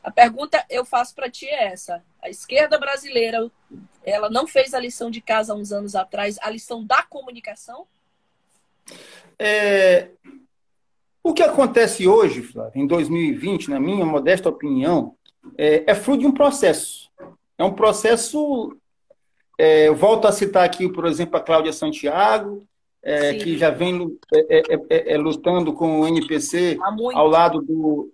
[0.02, 3.50] A pergunta eu faço para ti é essa: a esquerda brasileira,
[4.04, 7.86] ela não fez a lição de casa há uns anos atrás, a lição da comunicação?
[9.38, 10.08] É,
[11.22, 15.14] o que acontece hoje, Flávio, em 2020, na minha modesta opinião,
[15.56, 17.10] é, é fruto de um processo.
[17.56, 18.76] É um processo.
[19.58, 22.66] É, eu volto a citar aqui, por exemplo, a Cláudia Santiago,
[23.02, 26.78] é, que já vem é, é, é, lutando com o NPC
[27.14, 28.12] ao lado do,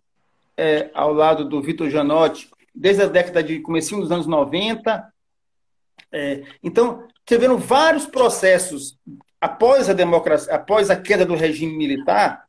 [0.92, 5.12] ao lado do Vitor Janotti, desde a década de comecinho dos anos 90.
[6.62, 8.98] então, tiveram vários processos
[9.40, 12.44] após a democracia, após a queda do regime militar,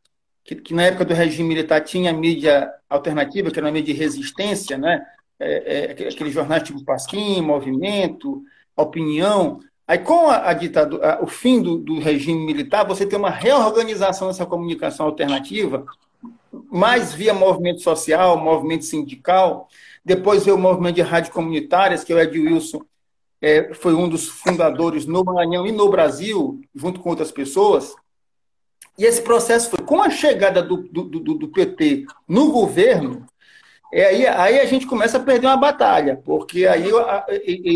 [0.46, 4.00] que, que, na época do regime militar tinha mídia alternativa, que era uma mídia de
[4.00, 5.06] resistência, né?
[5.38, 8.42] É, é, aqueles jornais tipo Pasquim, Movimento,
[8.78, 9.60] Opinião.
[9.86, 14.28] Aí, com a, a ditadura, o fim do, do, regime militar, você tem uma reorganização
[14.28, 15.86] dessa comunicação alternativa,
[16.72, 19.68] mais via movimento social, movimento sindical.
[20.04, 22.82] Depois veio o movimento de rádio comunitárias, que o Ed Wilson
[23.42, 27.96] é, foi um dos fundadores no Maranhão e no Brasil, junto com outras pessoas.
[28.98, 33.26] E esse processo foi com a chegada do, do, do, do PT no governo,
[33.96, 37.26] é aí, aí a gente começa a perder uma batalha, porque aí a,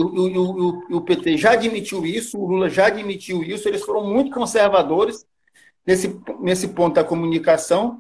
[0.04, 5.26] o, o, PT já admitiu isso, o Lula já admitiu isso, eles foram muito conservadores
[5.86, 7.98] nesse, nesse ponto da comunicação,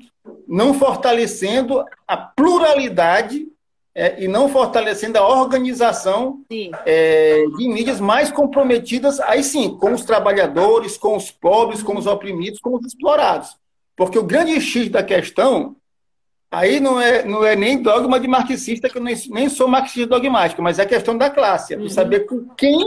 [0.48, 3.48] não fortalecendo a pluralidade
[3.94, 6.42] é, e não fortalecendo a organização
[6.86, 12.08] é, de mídias mais comprometidas, aí sim, com os trabalhadores, com os pobres, com os
[12.08, 13.58] oprimidos, com os explorados.
[13.96, 15.76] Porque o grande X da questão,
[16.50, 20.08] aí não é, não é nem dogma de marxista, que eu nem, nem sou marxista
[20.08, 21.90] dogmático, mas é a questão da classe, é uhum.
[21.90, 22.80] saber com quem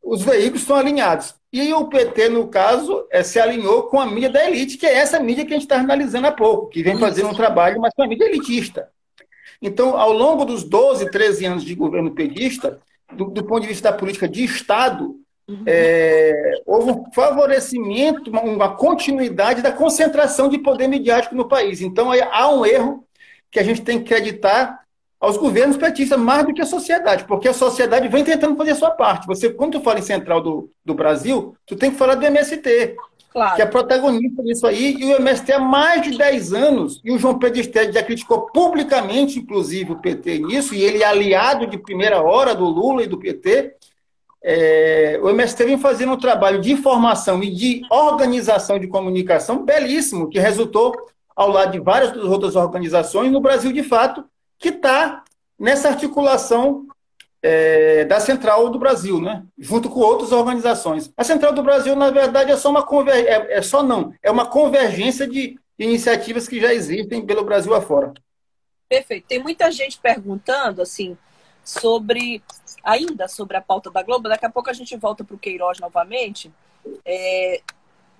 [0.00, 1.34] os veículos estão alinhados.
[1.52, 4.94] E o PT, no caso, é, se alinhou com a mídia da elite, que é
[4.94, 7.92] essa mídia que a gente está analisando há pouco, que vem fazendo um trabalho, mas
[7.92, 8.88] com a mídia elitista.
[9.60, 12.80] Então, ao longo dos 12, 13 anos de governo petista,
[13.12, 15.16] do, do ponto de vista da política de Estado,
[15.48, 15.64] uhum.
[15.66, 21.80] é, houve um favorecimento, uma, uma, continuidade da concentração de poder midiático no país.
[21.80, 23.04] Então, há um erro
[23.50, 24.80] que a gente tem que acreditar
[25.20, 28.76] aos governos petistas mais do que a sociedade, porque a sociedade vem tentando fazer a
[28.76, 29.26] sua parte.
[29.26, 32.96] Você, quando tu fala em central do, do Brasil, tu tem que falar do MST,
[33.30, 33.54] Claro.
[33.54, 37.18] que é protagonista disso aí, e o MST há mais de 10 anos, e o
[37.18, 41.78] João Pedro Estede já criticou publicamente, inclusive, o PT nisso, e ele é aliado de
[41.78, 43.74] primeira hora do Lula e do PT.
[44.42, 50.28] É, o MST vem fazendo um trabalho de informação e de organização de comunicação belíssimo,
[50.28, 50.92] que resultou
[51.36, 54.24] ao lado de várias outras organizações no Brasil, de fato,
[54.60, 55.24] que está
[55.58, 56.86] nessa articulação
[57.42, 59.42] é, da Central do Brasil, né?
[59.58, 61.10] junto com outras organizações.
[61.16, 63.26] A Central do Brasil, na verdade, é só uma conver...
[63.26, 68.12] é, é só não, é uma convergência de iniciativas que já existem pelo Brasil afora.
[68.86, 69.26] Perfeito.
[69.26, 71.16] Tem muita gente perguntando assim
[71.64, 72.42] sobre
[72.84, 74.28] ainda sobre a pauta da Globo.
[74.28, 76.52] Daqui a pouco a gente volta para o Queiroz novamente.
[77.04, 77.62] É,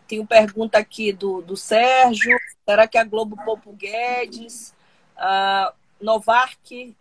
[0.09, 2.39] tem uma pergunta aqui do, do Sérgio.
[2.67, 4.73] Será que a Globo poupa o Guedes?
[5.17, 6.95] Uh, Novark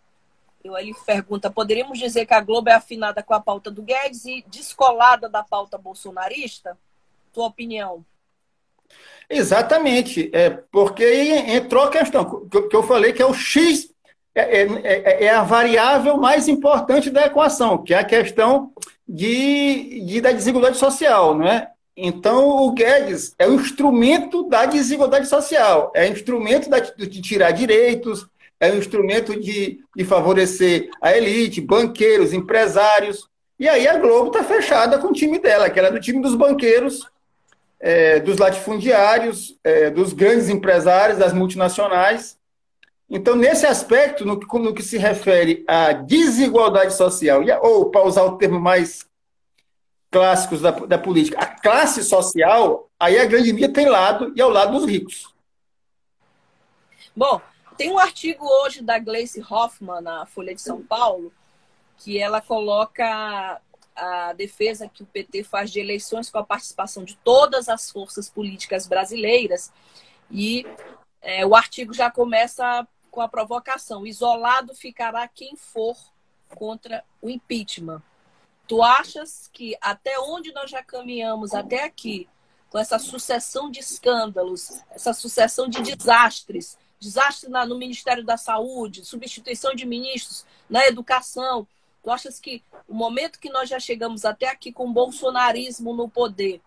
[0.62, 4.24] eu, ele pergunta: poderíamos dizer que a Globo é afinada com a pauta do Guedes
[4.24, 6.76] e descolada da pauta bolsonarista?
[7.32, 8.04] Tua opinião?
[9.28, 13.88] Exatamente, é, porque entrou a questão que eu falei que é o X,
[14.34, 18.72] é, é, é, é a variável mais importante da equação, que é a questão
[19.08, 21.70] de, de, da desigualdade social, não é?
[21.96, 27.52] Então, o Guedes é o instrumento da desigualdade social, é o instrumento da, de tirar
[27.52, 28.26] direitos,
[28.60, 33.26] é um instrumento de, de favorecer a elite, banqueiros, empresários.
[33.58, 36.34] E aí a Globo está fechada com o time dela, que era do time dos
[36.34, 37.08] banqueiros,
[37.80, 42.38] é, dos latifundiários, é, dos grandes empresários, das multinacionais.
[43.08, 48.36] Então, nesse aspecto, no, no que se refere à desigualdade social, ou para usar o
[48.36, 49.08] termo mais
[50.10, 54.50] clássicos da, da política, a classe social, aí a grande mídia tem lado e ao
[54.50, 55.32] lado dos ricos.
[57.16, 57.40] Bom,
[57.80, 61.32] tem um artigo hoje da Gleice Hoffmann na Folha de São Paulo
[61.96, 63.58] que ela coloca
[63.96, 68.28] a defesa que o PT faz de eleições com a participação de todas as forças
[68.28, 69.72] políticas brasileiras
[70.30, 70.66] e
[71.22, 75.96] é, o artigo já começa com a provocação: isolado ficará quem for
[76.50, 78.02] contra o impeachment.
[78.68, 82.28] Tu achas que até onde nós já caminhamos até aqui,
[82.68, 89.04] com essa sucessão de escândalos, essa sucessão de desastres, desastre na, no Ministério da Saúde,
[89.04, 91.66] substituição de ministros na educação.
[92.02, 96.08] Tu achas que o momento que nós já chegamos até aqui com o bolsonarismo no
[96.08, 96.60] poder,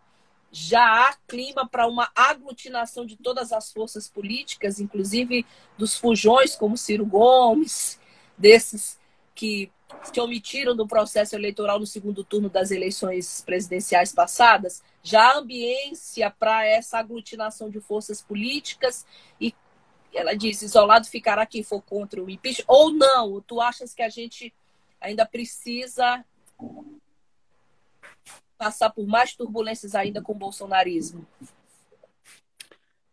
[0.52, 5.46] já há clima para uma aglutinação de todas as forças políticas, inclusive
[5.78, 8.00] dos fujões como Ciro Gomes,
[8.38, 9.00] desses
[9.34, 9.72] que
[10.04, 16.30] se omitiram do processo eleitoral no segundo turno das eleições presidenciais passadas, já há ambiência
[16.32, 19.06] para essa aglutinação de forças políticas
[19.40, 19.54] e
[20.14, 23.42] ela diz, isolado ficará quem for contra o impeachment, ou não?
[23.42, 24.54] Tu achas que a gente
[25.00, 26.24] ainda precisa
[28.58, 31.26] passar por mais turbulências ainda com o bolsonarismo?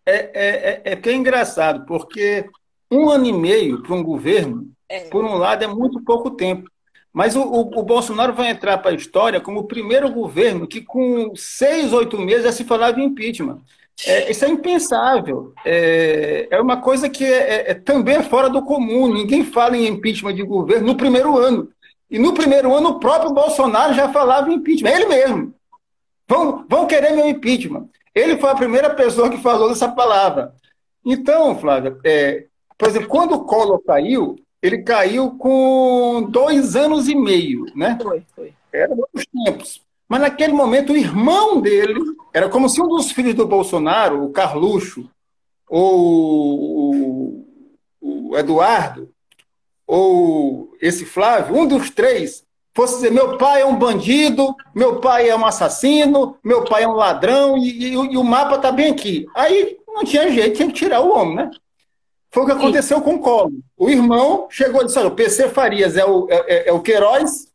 [0.06, 2.48] É, é, é, é que é engraçado, porque
[2.90, 5.08] um ano e meio para um governo, é.
[5.08, 6.70] por um lado, é muito pouco tempo.
[7.12, 10.80] Mas o, o, o Bolsonaro vai entrar para a história como o primeiro governo que,
[10.80, 13.60] com seis, oito meses, já se falava em impeachment.
[14.06, 15.52] É, isso é impensável.
[15.64, 19.12] É, é uma coisa que é, é, é também é fora do comum.
[19.12, 21.68] Ninguém fala em impeachment de governo no primeiro ano.
[22.10, 24.90] E no primeiro ano, o próprio Bolsonaro já falava em impeachment.
[24.90, 25.54] Ele mesmo.
[26.26, 27.88] Vão, vão querer meu impeachment.
[28.14, 30.52] Ele foi a primeira pessoa que falou essa palavra.
[31.04, 37.14] Então, Flávia, é, por exemplo, quando o Collor caiu, ele caiu com dois anos e
[37.14, 37.98] meio, né?
[38.02, 38.52] Foi, foi.
[38.72, 39.82] Era outros tempos.
[40.10, 42.00] Mas naquele momento, o irmão dele,
[42.34, 45.08] era como se um dos filhos do Bolsonaro, o Carluxo,
[45.68, 47.46] ou
[48.00, 49.08] o Eduardo,
[49.86, 52.44] ou esse Flávio, um dos três,
[52.74, 56.88] fosse dizer: meu pai é um bandido, meu pai é um assassino, meu pai é
[56.88, 59.28] um ladrão, e, e, e o mapa está bem aqui.
[59.32, 61.50] Aí não tinha jeito, tinha que tirar o homem, né?
[62.32, 63.04] Foi o que aconteceu Sim.
[63.04, 63.52] com o Collor.
[63.76, 67.49] O irmão chegou e disse: o PC Farias é o, é, é, é o Queiroz,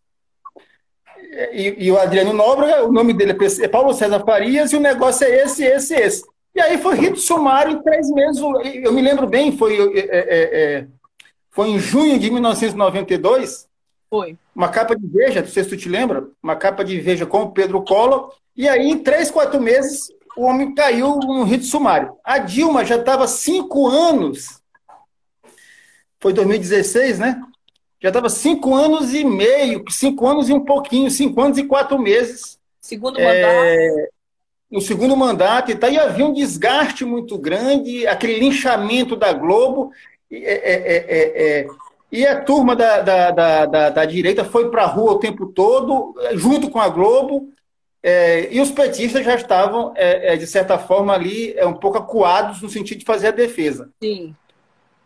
[1.51, 4.79] e, e, o Adriano Nóbrega, o nome dele é, é, Paulo César Farias, e o
[4.79, 6.25] negócio é esse, esse, esse.
[6.53, 8.41] E aí foi rito sumário em três meses.
[8.41, 10.27] Eu me lembro bem, foi, é, é,
[10.77, 10.87] é
[11.51, 13.67] foi em junho de 1992.
[14.09, 14.37] Foi.
[14.55, 17.43] Uma capa de Veja, não sei se tu te lembra, uma capa de Veja com
[17.43, 18.33] o Pedro Collor.
[18.55, 22.15] E aí, em três, quatro meses, o homem caiu no rito sumário.
[22.23, 24.63] A Dilma já estava cinco anos
[26.25, 27.39] foi 2016, né?
[28.01, 31.97] Já estava cinco anos e meio, cinco anos e um pouquinho, cinco anos e quatro
[31.97, 32.59] meses.
[32.79, 33.35] Segundo mandato.
[33.35, 34.09] É,
[34.69, 39.91] no segundo mandato e tal, e havia um desgaste muito grande, aquele linchamento da Globo,
[40.31, 41.67] é, é, é, é
[42.11, 45.47] e a turma da, da, da, da, da direita foi para a rua o tempo
[45.47, 47.49] todo, junto com a Globo,
[48.01, 52.69] é, e os petistas já estavam, é, de certa forma, ali um pouco acuados no
[52.69, 53.89] sentido de fazer a defesa.
[54.01, 54.35] Sim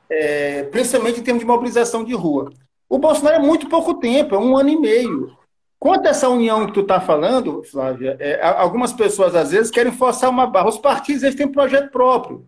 [0.10, 2.52] é, principalmente em termos de mobilização de rua.
[2.90, 5.38] O Bolsonaro é muito pouco tempo, é um ano e meio.
[5.78, 9.94] Quanto a essa união que tu está falando, Flávia, é, algumas pessoas às vezes querem
[9.94, 10.68] forçar uma barra.
[10.68, 12.46] Os partidos eles têm projeto próprio.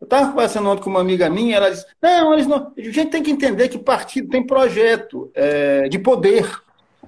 [0.00, 2.72] Eu estava conversando ontem com uma amiga minha, ela disse: não, eles não.
[2.76, 6.50] A gente tem que entender que partido tem projeto é, de poder.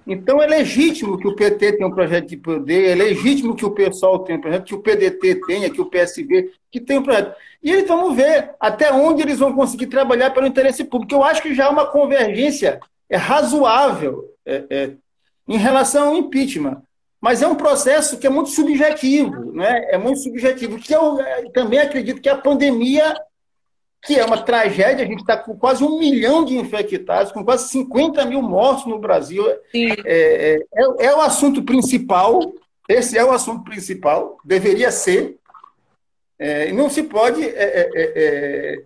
[0.09, 3.71] Então é legítimo que o PT tenha um projeto de poder, é legítimo que o
[3.71, 7.37] PSOL tenha um projeto, que o PDT tenha, que o PSB que tenha um projeto.
[7.63, 11.15] E eles vamos ver até onde eles vão conseguir trabalhar pelo interesse público.
[11.15, 14.91] Eu acho que já há uma convergência é razoável é, é,
[15.47, 16.83] em relação ao impeachment.
[17.21, 19.89] Mas é um processo que é muito subjetivo, né?
[19.91, 20.79] é muito subjetivo.
[20.79, 23.15] Que eu é, também acredito que a pandemia,
[24.03, 27.69] que é uma tragédia, a gente está com quase um milhão de infectados, com quase
[27.69, 29.45] 50 mil mortos no Brasil.
[29.49, 32.41] É, é, é, é o assunto principal,
[32.89, 35.39] esse é o assunto principal, deveria ser,
[36.39, 37.43] é, não se pode.
[37.43, 38.83] É, é, é, é,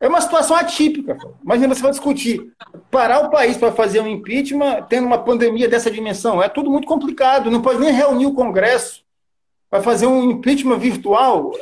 [0.00, 1.16] é uma situação atípica.
[1.42, 2.52] Imagina você vai discutir
[2.90, 6.42] parar o país para fazer um impeachment tendo uma pandemia dessa dimensão.
[6.42, 7.50] É tudo muito complicado.
[7.50, 9.02] Não pode nem reunir o Congresso
[9.70, 11.52] para fazer um impeachment virtual.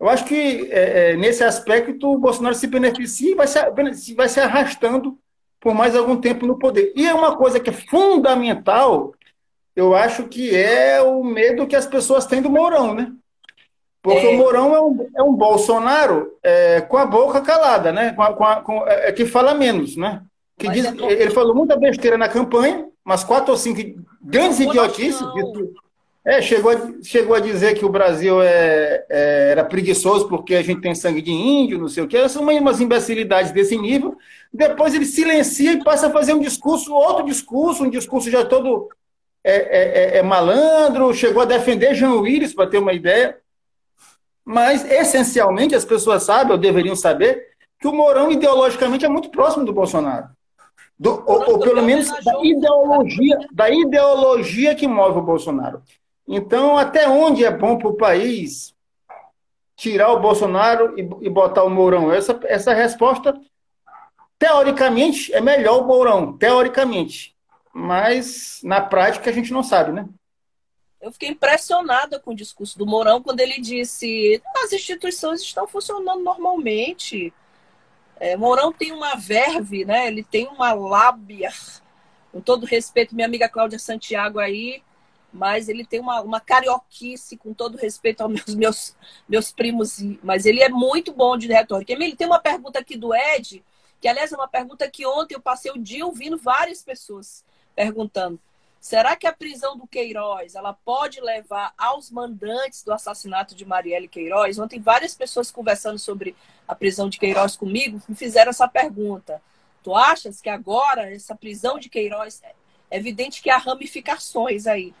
[0.00, 4.28] Eu acho que é, é nesse aspecto o Bolsonaro se beneficia e vai se, vai
[4.28, 5.18] se arrastando
[5.60, 6.92] por mais algum tempo no poder.
[6.96, 9.12] E é uma coisa que é fundamental,
[9.76, 13.12] eu acho que é o medo que as pessoas têm do Mourão, né?
[14.02, 14.30] Porque é.
[14.30, 18.12] o Mourão é um, é um Bolsonaro é, com a boca calada, né?
[18.14, 20.22] Com a, com a, com, é, é que fala menos, né?
[20.58, 23.80] Que diz, é ele falou muita besteira na campanha, mas quatro ou cinco
[24.22, 25.20] grandes idiotices.
[26.24, 30.62] É, chegou, a, chegou a dizer que o Brasil é, é, era preguiçoso porque a
[30.62, 32.28] gente tem sangue de índio, não sei o quê.
[32.28, 34.16] São umas imbecilidades desse nível.
[34.52, 38.88] Depois ele silencia e passa a fazer um discurso, outro discurso, um discurso já todo
[39.42, 41.14] é, é malandro.
[41.14, 43.38] Chegou a defender Jean Willis, para ter uma ideia.
[44.44, 49.64] Mas, essencialmente, as pessoas sabem, ou deveriam saber, que o Mourão, ideologicamente, é muito próximo
[49.64, 50.28] do Bolsonaro.
[50.98, 55.82] Do, ou, ou, pelo menos da ideologia, da ideologia que move o Bolsonaro.
[56.32, 58.72] Então, até onde é bom para o país
[59.74, 62.12] tirar o Bolsonaro e, e, botar o Mourão?
[62.12, 63.34] Essa, essa resposta,
[64.38, 67.36] teoricamente, é melhor o Mourão, teoricamente.
[67.72, 70.08] Mas, na prática, a gente não sabe, né?
[71.00, 76.22] Eu fiquei impressionada com o discurso do Mourão quando ele disse: as instituições estão funcionando
[76.22, 77.32] normalmente.
[78.20, 80.06] É, Mourão tem uma verve, né?
[80.06, 81.50] Ele tem uma lábia.
[82.30, 84.80] Com todo respeito, minha amiga Cláudia Santiago aí,
[85.32, 88.96] mas ele tem uma, uma carioquice, com todo respeito aos meus, meus,
[89.28, 91.92] meus primos, mas ele é muito bom de retórica.
[91.92, 93.64] Emílio, tem uma pergunta aqui do Ed,
[94.00, 98.40] que aliás é uma pergunta que ontem eu passei o dia ouvindo várias pessoas perguntando.
[98.80, 104.08] Será que a prisão do Queiroz ela pode levar aos mandantes do assassinato de Marielle
[104.08, 104.58] Queiroz?
[104.58, 106.34] Ontem várias pessoas conversando sobre
[106.66, 109.42] a prisão de Queiroz comigo me fizeram essa pergunta.
[109.82, 112.54] Tu achas que agora essa prisão de Queiroz é
[112.96, 114.94] evidente que há ramificações aí?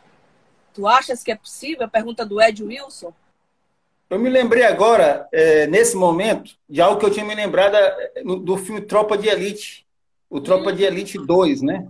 [0.74, 1.84] Tu achas que é possível?
[1.84, 3.12] A pergunta do Ed Wilson.
[4.08, 8.22] Eu me lembrei agora, é, nesse momento, de algo que eu tinha me lembrado é,
[8.24, 9.86] do filme Tropa de Elite,
[10.28, 10.74] o Tropa hum.
[10.74, 11.88] de Elite 2, né?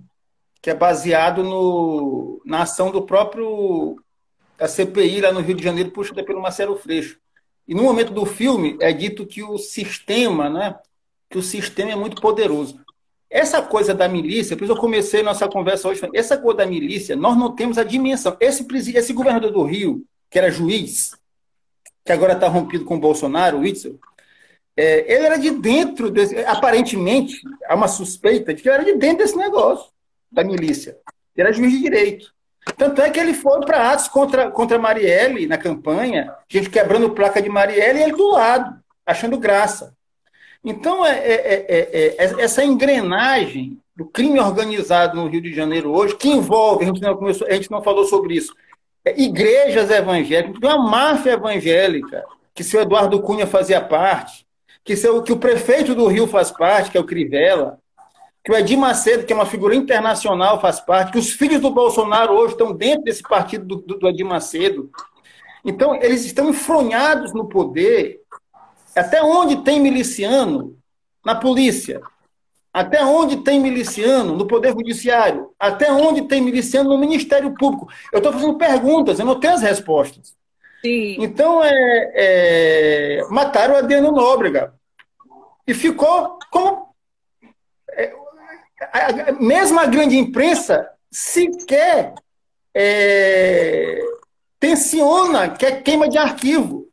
[0.61, 3.97] Que é baseado no, na ação do próprio
[4.59, 7.19] a CPI lá no Rio de Janeiro, puxada pelo Marcelo Freixo.
[7.67, 10.79] E no momento do filme é dito que o sistema, né?
[11.31, 12.79] Que o sistema é muito poderoso.
[13.31, 17.15] Essa coisa da milícia, por isso eu comecei nossa conversa hoje, essa coisa da milícia,
[17.15, 18.37] nós não temos a dimensão.
[18.41, 18.67] Esse,
[18.97, 21.13] esse governador do Rio, que era juiz,
[22.05, 24.01] que agora está rompido com o Bolsonaro, o Witzel,
[24.77, 28.95] é, ele era de dentro, desse, aparentemente, há uma suspeita de que ele era de
[28.95, 29.91] dentro desse negócio,
[30.31, 30.99] da milícia.
[31.37, 32.33] Ele era juiz de direito.
[32.77, 37.41] Tanto é que ele foi para atos contra, contra Marielle na campanha, gente quebrando placa
[37.41, 39.95] de Marielle e ele do lado, achando graça.
[40.65, 46.29] Então, é, é, é, essa engrenagem do crime organizado no Rio de Janeiro hoje, que
[46.29, 48.55] envolve, a gente não, começou, a gente não falou sobre isso,
[49.17, 54.47] igrejas evangélicas, uma máfia evangélica, que seu Eduardo Cunha fazia parte,
[54.85, 57.79] que, seu, que o prefeito do Rio faz parte, que é o Crivella,
[58.45, 61.71] que o Edir Macedo, que é uma figura internacional, faz parte, que os filhos do
[61.71, 64.91] Bolsonaro hoje estão dentro desse partido do, do, do Edir Macedo.
[65.65, 68.21] Então, eles estão enfronhados no poder.
[68.95, 70.77] Até onde tem miliciano?
[71.25, 72.01] Na polícia.
[72.73, 75.51] Até onde tem miliciano no Poder Judiciário?
[75.59, 77.89] Até onde tem miliciano no Ministério Público?
[78.13, 80.35] Eu estou fazendo perguntas, eu não tenho as respostas.
[80.81, 81.17] Sim.
[81.19, 84.73] Então, é, é, mataram o Adriano Nóbrega.
[85.67, 86.95] E ficou como.
[87.91, 88.13] É,
[88.93, 92.15] a, a, mesmo a grande imprensa sequer
[92.75, 94.01] é,
[94.59, 96.90] tensiona que é queima de arquivo.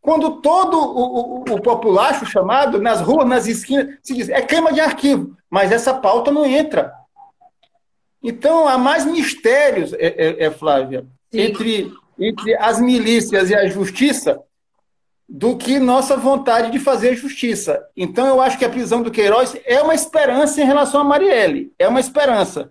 [0.00, 4.72] Quando todo o, o, o, populacho chamado, nas ruas, nas esquinas, se diz, é queima
[4.72, 6.92] de arquivo, mas essa pauta não entra.
[8.22, 14.40] Então, há mais mistérios, é, é, é Flávia, entre, entre as milícias e a justiça
[15.28, 17.84] do que nossa vontade de fazer justiça.
[17.96, 21.72] Então, eu acho que a prisão do Queiroz é uma esperança em relação a Marielle,
[21.78, 22.70] é uma esperança.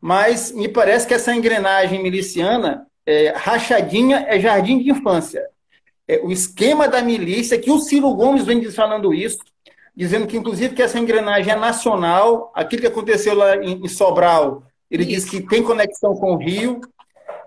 [0.00, 5.42] Mas me parece que essa engrenagem miliciana, é, rachadinha, é jardim de infância
[6.08, 9.38] é, o esquema da milícia, que o Ciro Gomes vem falando isso,
[9.94, 14.62] dizendo que, inclusive, que essa engrenagem é nacional, aquilo que aconteceu lá em, em Sobral,
[14.90, 15.12] ele isso.
[15.12, 16.80] diz que tem conexão com o Rio.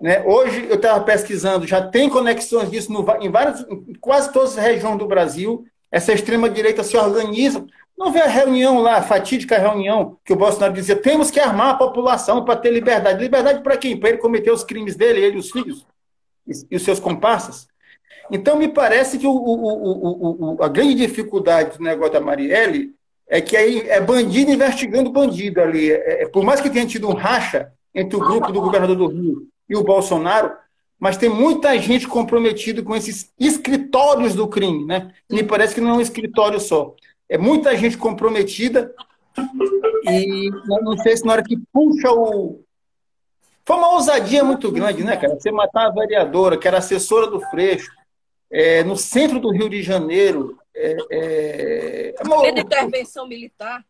[0.00, 0.22] Né?
[0.24, 4.64] Hoje, eu estava pesquisando, já tem conexões disso no, em, várias, em quase todas as
[4.64, 5.64] regiões do Brasil.
[5.90, 7.64] Essa extrema-direita se organiza.
[7.98, 11.70] Não vê a reunião lá, a fatídica reunião, que o Bolsonaro dizia: temos que armar
[11.70, 13.20] a população para ter liberdade.
[13.20, 13.98] Liberdade para quem?
[13.98, 15.86] Para ele cometer os crimes dele, ele e os filhos,
[16.46, 17.71] e, e os seus comparsas.
[18.32, 22.94] Então, me parece que o, o, o, a grande dificuldade do negócio da Marielle
[23.28, 25.90] é que aí é bandido investigando bandido ali.
[25.92, 29.06] É, é, por mais que tenha tido um racha entre o grupo do governador do
[29.06, 30.52] Rio e o Bolsonaro,
[30.98, 35.12] mas tem muita gente comprometida com esses escritórios do crime, né?
[35.30, 36.94] Me parece que não é um escritório só.
[37.28, 38.94] É muita gente comprometida
[40.04, 42.62] e não sei se na hora que puxa o.
[43.64, 45.38] Foi uma ousadia muito grande, né, cara?
[45.38, 47.90] Você matar a vereadora, que era assessora do Freixo,
[48.52, 50.58] é, no centro do Rio de Janeiro.
[50.74, 53.84] É, é, é uma, intervenção militar.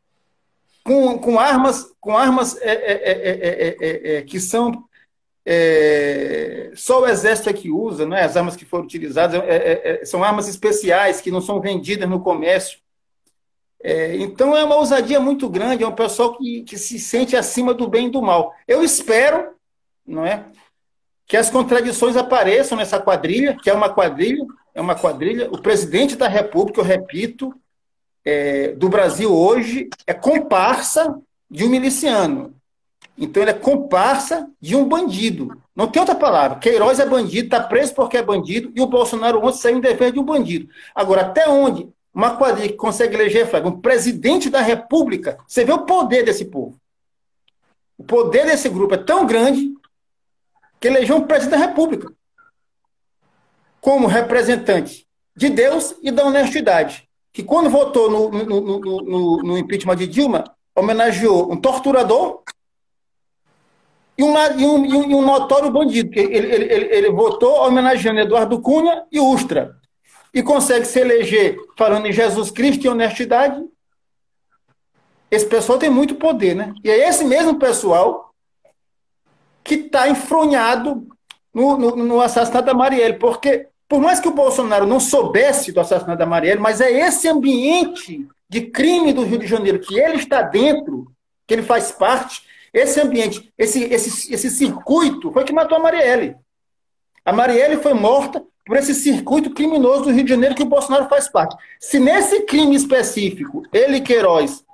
[0.84, 4.84] Com, com armas, com armas é, é, é, que são
[6.74, 8.22] só o exército é que usa, né?
[8.22, 9.42] as armas que foram utilizadas
[10.08, 12.78] são armas especiais que não são vendidas no comércio.
[14.20, 17.88] então é uma ousadia muito grande, é um pessoal que, que se sente acima do
[17.88, 18.54] bem e do mal.
[18.66, 19.54] Eu espero,
[20.06, 20.46] não é,
[21.32, 25.48] que as contradições apareçam nessa quadrilha, que é uma quadrilha, é uma quadrilha.
[25.50, 27.54] O presidente da República, eu repito,
[28.22, 31.18] é, do Brasil hoje é comparsa
[31.50, 32.54] de um miliciano.
[33.16, 35.56] Então ele é comparsa de um bandido.
[35.74, 36.58] Não tem outra palavra.
[36.58, 40.12] Queiroz é bandido, está preso porque é bandido, e o Bolsonaro ontem saiu em defesa
[40.12, 40.68] de um bandido.
[40.94, 45.72] Agora, até onde uma quadrilha que consegue eleger, Flávio, um presidente da República, você vê
[45.72, 46.78] o poder desse povo.
[47.96, 49.72] O poder desse grupo é tão grande
[50.82, 52.12] que elegeu um presidente da República
[53.80, 57.08] como representante de Deus e da honestidade.
[57.32, 62.42] Que quando votou no, no, no, no, impeachment de Dilma, homenageou um torturador
[64.18, 66.10] e um, e um, e um notório bandido.
[66.18, 69.76] Ele, ele, ele, ele, votou homenageando Eduardo Cunha e Ustra.
[70.34, 73.62] E consegue se eleger falando em Jesus Cristo e honestidade.
[75.30, 76.74] Esse pessoal tem muito poder, né?
[76.84, 78.31] E é esse mesmo pessoal
[79.62, 81.06] que está enfronhado
[81.52, 85.80] no, no, no, assassinato da Marielle, porque por mais que o Bolsonaro não soubesse do
[85.80, 90.16] assassinato da Marielle, mas é esse ambiente de crime do Rio de Janeiro que ele
[90.16, 91.12] está dentro,
[91.46, 92.42] que ele faz parte,
[92.72, 96.36] esse ambiente, esse, esse, esse circuito foi que matou a Marielle.
[97.24, 101.08] A Marielle foi morta por esse circuito criminoso do Rio de Janeiro que o Bolsonaro
[101.08, 101.56] faz parte.
[101.78, 104.64] Se nesse crime específico ele e Queiroz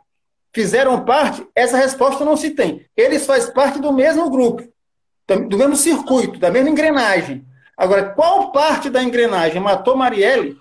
[0.52, 2.86] fizeram parte, essa resposta não se tem.
[2.96, 4.62] Eles fazem parte do mesmo grupo,
[5.36, 7.44] do mesmo circuito, da mesma engrenagem.
[7.76, 10.56] Agora, qual parte da engrenagem matou Marielle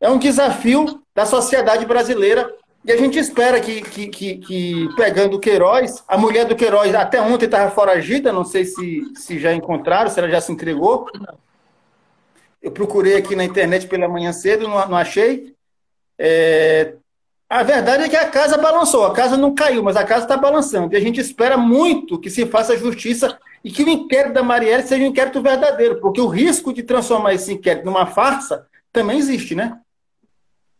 [0.00, 2.52] é um desafio da sociedade brasileira
[2.84, 6.94] e a gente espera que, que, que, que pegando o Queiroz, a mulher do Queiroz
[6.94, 11.06] até ontem estava foragida, não sei se, se já encontraram, se ela já se entregou.
[12.60, 15.54] Eu procurei aqui na internet pela manhã cedo, não, não achei.
[16.18, 16.94] É,
[17.54, 20.36] a verdade é que a casa balançou, a casa não caiu, mas a casa está
[20.36, 20.92] balançando.
[20.92, 24.82] E a gente espera muito que se faça justiça e que o inquérito da Marielle
[24.82, 29.54] seja um inquérito verdadeiro, porque o risco de transformar esse inquérito numa farsa também existe,
[29.54, 29.80] né?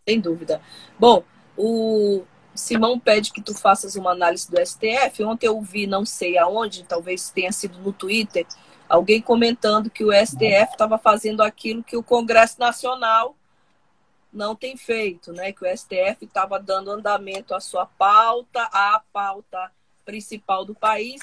[0.08, 0.60] Sem dúvida.
[0.98, 1.22] Bom,
[1.56, 2.24] o
[2.56, 5.22] Simão pede que tu faças uma análise do STF.
[5.22, 8.44] Ontem eu vi, não sei aonde, talvez tenha sido no Twitter,
[8.88, 13.36] alguém comentando que o STF estava fazendo aquilo que o Congresso Nacional
[14.34, 15.52] não tem feito, né?
[15.52, 19.70] Que o STF estava dando andamento à sua pauta, à pauta
[20.04, 21.20] principal do país,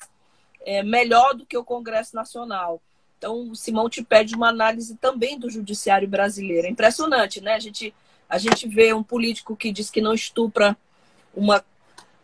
[0.62, 2.82] é, melhor do que o Congresso Nacional.
[3.18, 6.66] Então, o Simão te pede uma análise também do judiciário brasileiro.
[6.66, 7.54] É impressionante, né?
[7.54, 7.94] A gente,
[8.28, 10.76] a gente vê um político que diz que não estupra
[11.36, 11.64] uma,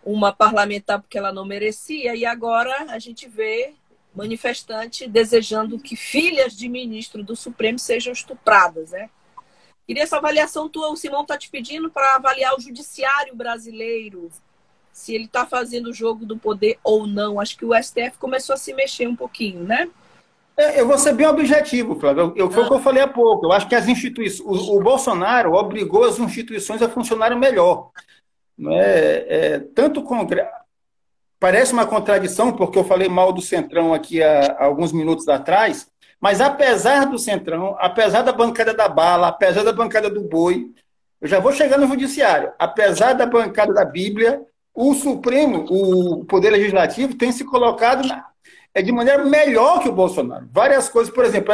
[0.04, 3.76] uma parlamentar porque ela não merecia, e agora a gente vê
[4.16, 9.10] manifestante desejando que filhas de ministro do Supremo sejam estupradas, né?
[9.88, 14.30] Queria essa avaliação tua, o Simão está te pedindo para avaliar o judiciário brasileiro,
[14.92, 17.40] se ele está fazendo o jogo do poder ou não.
[17.40, 19.90] Acho que o STF começou a se mexer um pouquinho, né?
[20.58, 22.34] É, eu vou ser bem objetivo, Flávio.
[22.36, 22.66] Eu, foi ah.
[22.66, 23.46] o que eu falei há pouco.
[23.46, 24.46] Eu acho que as instituições.
[24.46, 27.92] O, o Bolsonaro obrigou as instituições a funcionarem melhor.
[28.72, 30.52] É, é, tanto Congresso.
[31.40, 35.88] Parece uma contradição, porque eu falei mal do Centrão aqui há, há alguns minutos atrás,
[36.20, 40.72] mas apesar do Centrão, apesar da bancada da bala, apesar da bancada do boi,
[41.22, 44.42] eu já vou chegar no judiciário, apesar da bancada da Bíblia,
[44.74, 48.28] o Supremo, o Poder Legislativo tem se colocado na,
[48.78, 50.48] é de maneira melhor que o Bolsonaro.
[50.52, 51.52] Várias coisas, por exemplo,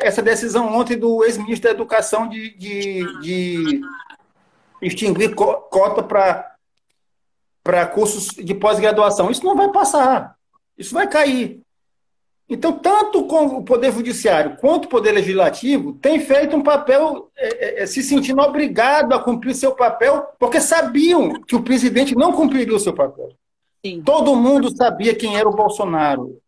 [0.00, 3.80] essa decisão ontem do ex-ministro da Educação de, de, de
[4.80, 9.32] extinguir cota para cursos de pós-graduação.
[9.32, 10.36] Isso não vai passar.
[10.78, 11.60] Isso vai cair.
[12.50, 17.82] Então, tanto o Poder Judiciário quanto o Poder Legislativo têm feito um papel, é, é,
[17.84, 22.74] é, se sentindo obrigado a cumprir seu papel, porque sabiam que o presidente não cumpriria
[22.74, 23.30] o seu papel.
[23.86, 24.02] Sim.
[24.02, 26.40] Todo mundo sabia quem era o Bolsonaro.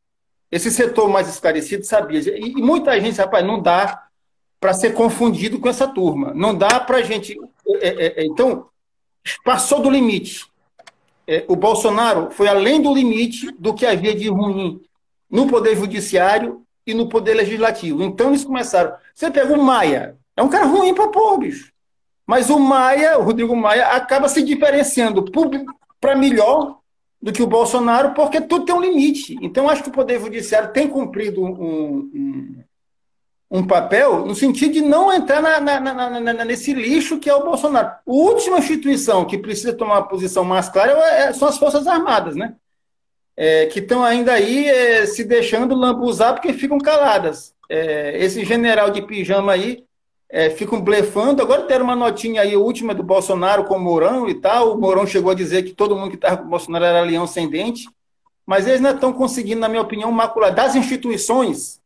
[0.50, 2.18] Esse setor mais esclarecido sabia.
[2.18, 4.02] E, e muita gente, rapaz, não dá
[4.58, 6.32] para ser confundido com essa turma.
[6.34, 7.38] Não dá para a gente.
[7.80, 8.66] É, é, é, então,
[9.44, 10.46] passou do limite.
[11.46, 14.82] o Bolsonaro foi além do limite do que havia de ruim
[15.32, 18.02] no Poder Judiciário e no Poder Legislativo.
[18.02, 18.92] Então eles começaram.
[19.14, 21.72] Você pega o Maia, é um cara ruim para pôr, bicho.
[22.26, 25.24] Mas o Maia, o Rodrigo Maia, acaba se diferenciando
[25.98, 26.78] para melhor
[27.20, 29.38] do que o Bolsonaro, porque tudo tem um limite.
[29.40, 32.64] Então, acho que o Poder Judiciário tem cumprido um, um,
[33.50, 37.44] um papel no sentido de não entrar na, na, na, nesse lixo que é o
[37.44, 37.88] Bolsonaro.
[37.88, 42.34] A última instituição que precisa tomar uma posição mais clara é, são as Forças Armadas,
[42.34, 42.56] né?
[43.36, 47.54] É, que estão ainda aí é, se deixando lambuzar porque ficam caladas.
[47.68, 49.84] É, esse general de pijama aí
[50.28, 51.42] é, ficam blefando.
[51.42, 54.74] Agora deram uma notinha aí, última do Bolsonaro com o Mourão e tal.
[54.74, 57.26] O Mourão chegou a dizer que todo mundo que estava com o Bolsonaro era leão
[57.26, 57.88] sem dente.
[58.44, 60.52] Mas eles não estão conseguindo, na minha opinião, macular.
[60.52, 61.80] Das instituições,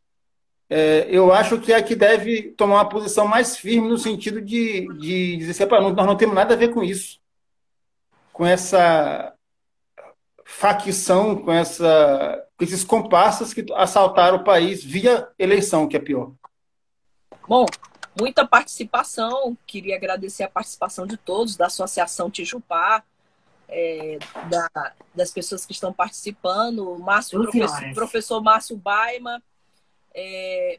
[0.71, 4.89] é, eu acho que é que deve tomar uma posição mais firme no sentido de,
[4.99, 7.21] de dizer assim, nós não temos nada a ver com isso.
[8.33, 9.36] Com essa
[10.49, 16.33] facção, com, essa, com esses comparsas que assaltaram o país via eleição, que é pior.
[17.49, 17.67] Bom,
[18.19, 19.59] muita participação.
[19.67, 23.03] Queria agradecer a participação de todos, da Associação Tijupá,
[23.69, 24.19] é,
[24.49, 29.43] da, das pessoas que estão participando, Márcio, professor, professor Márcio Baima,
[30.15, 30.79] é,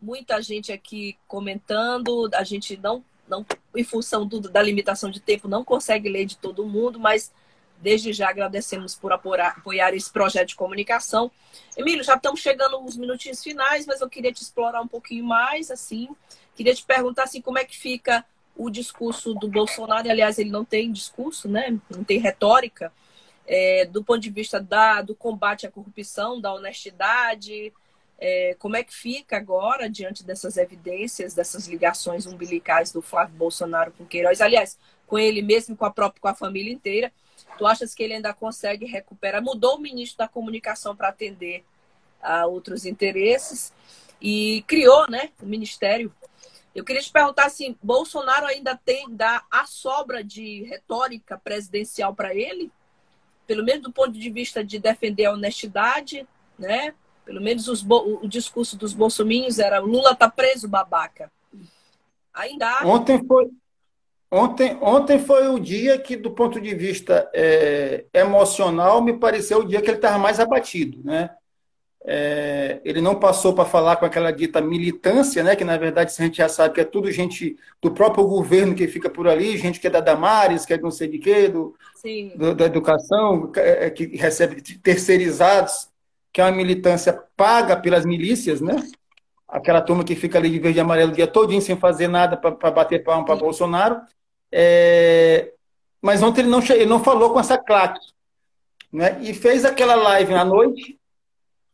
[0.00, 3.44] muita gente aqui comentando, a gente não, não
[3.74, 7.32] em função do, da limitação de tempo, não consegue ler de todo mundo, mas
[7.82, 11.30] Desde já agradecemos por apoiar esse projeto de comunicação.
[11.76, 15.70] Emílio, já estamos chegando nos minutinhos finais, mas eu queria te explorar um pouquinho mais,
[15.70, 16.08] assim.
[16.54, 18.24] Queria te perguntar assim, como é que fica
[18.56, 20.08] o discurso do Bolsonaro.
[20.08, 21.76] Aliás, ele não tem discurso, né?
[21.90, 22.92] Não tem retórica.
[23.46, 27.72] é, do ponto de vista da, do combate à corrupção, da honestidade?
[28.18, 33.92] É, como é que fica agora, diante dessas evidências, dessas ligações umbilicais do Flávio Bolsonaro
[33.92, 34.40] com Queiroz?
[34.40, 37.12] Aliás, com ele mesmo, com a própria com a família inteira.
[37.58, 39.42] Tu achas que ele ainda consegue recuperar?
[39.42, 41.64] Mudou o ministro da comunicação para atender
[42.22, 43.72] a outros interesses
[44.20, 46.12] e criou né, o ministério.
[46.74, 52.34] Eu queria te perguntar assim, Bolsonaro ainda tem dá a sobra de retórica presidencial para
[52.34, 52.70] ele?
[53.46, 56.26] Pelo menos do ponto de vista de defender a honestidade,
[56.58, 56.94] né?
[57.24, 61.30] Pelo menos os, o discurso dos bolsominhos era Lula tá preso, babaca.
[62.32, 62.86] Ainda.
[62.86, 63.50] Ontem foi,
[64.32, 69.64] ontem, ontem foi o dia que, do ponto de vista é, emocional, me pareceu o
[69.64, 71.30] dia que ele estava mais abatido, né?
[72.04, 76.22] É, ele não passou para falar com aquela dita militância, né, que na verdade a
[76.24, 79.78] gente já sabe que é tudo gente do próprio governo que fica por ali, gente
[79.78, 81.76] que é da Damares, que é não sei de quê, do,
[82.34, 85.90] do da educação, é, que recebe terceirizados,
[86.32, 88.82] que é uma militância paga pelas milícias, né?
[89.46, 92.36] Aquela turma que fica ali de verde e amarelo o dia todinho sem fazer nada
[92.36, 94.00] para bater palma para Bolsonaro.
[94.52, 95.52] É,
[96.00, 98.00] mas ontem ele não, ele não falou com essa claque.
[98.92, 99.18] Né?
[99.22, 100.98] E fez aquela live à noite,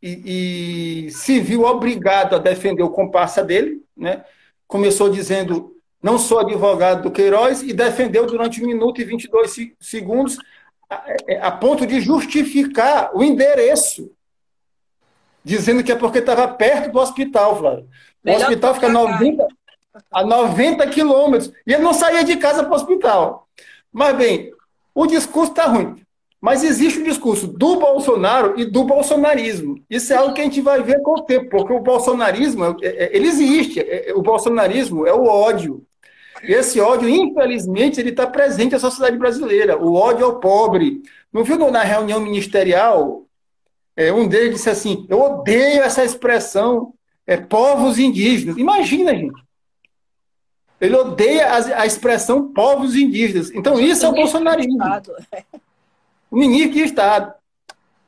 [0.01, 4.23] e, e, se viu obrigado a defender o comparsa dele, né?
[4.65, 10.37] começou dizendo não sou advogado do Queiroz e defendeu durante um minuto e 22 segundos
[10.89, 14.09] a, é, a ponto de justificar o endereço,
[15.43, 17.83] dizendo que é porque estava perto do hospital, Flávio.
[17.83, 17.87] O
[18.23, 19.47] Melhor hospital fica 90,
[20.11, 23.47] a 90 quilômetros e ele não saía de casa para o hospital.
[23.91, 24.51] Mas, bem,
[24.93, 25.95] o discurso está ruim.
[26.41, 29.75] Mas existe o discurso do Bolsonaro e do bolsonarismo.
[29.89, 32.75] Isso é algo que a gente vai ver com o tempo, porque o bolsonarismo, é,
[32.81, 33.79] é, ele existe.
[33.81, 35.83] É, o bolsonarismo é o ódio.
[36.41, 39.77] Esse ódio, infelizmente, ele está presente na sociedade brasileira.
[39.77, 41.01] O ódio ao pobre.
[41.31, 43.25] Não viu na reunião ministerial?
[44.15, 46.93] um deles disse assim: Eu odeio essa expressão,
[47.27, 48.57] é, povos indígenas.
[48.57, 49.48] Imagina, gente.
[50.79, 53.51] Ele odeia a, a expressão povos indígenas.
[53.51, 54.77] Então, isso é o bolsonarismo
[56.31, 57.33] o ministro de Estado.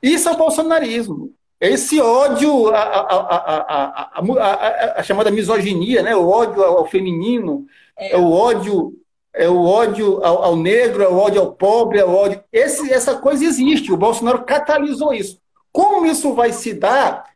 [0.01, 1.31] Isso é o bolsonarismo.
[1.59, 6.15] Esse ódio, a, a, a, a, chamada misoginia, né?
[6.15, 7.67] o ódio ao feminino,
[7.97, 8.93] é, é o ódio
[9.33, 12.43] é o ódio ao, ao, negro, é o ódio ao pobre, é o ódio.
[12.51, 13.89] Esse, essa coisa existe.
[13.89, 15.39] O Bolsonaro catalisou isso.
[15.71, 17.30] Como isso vai se dar?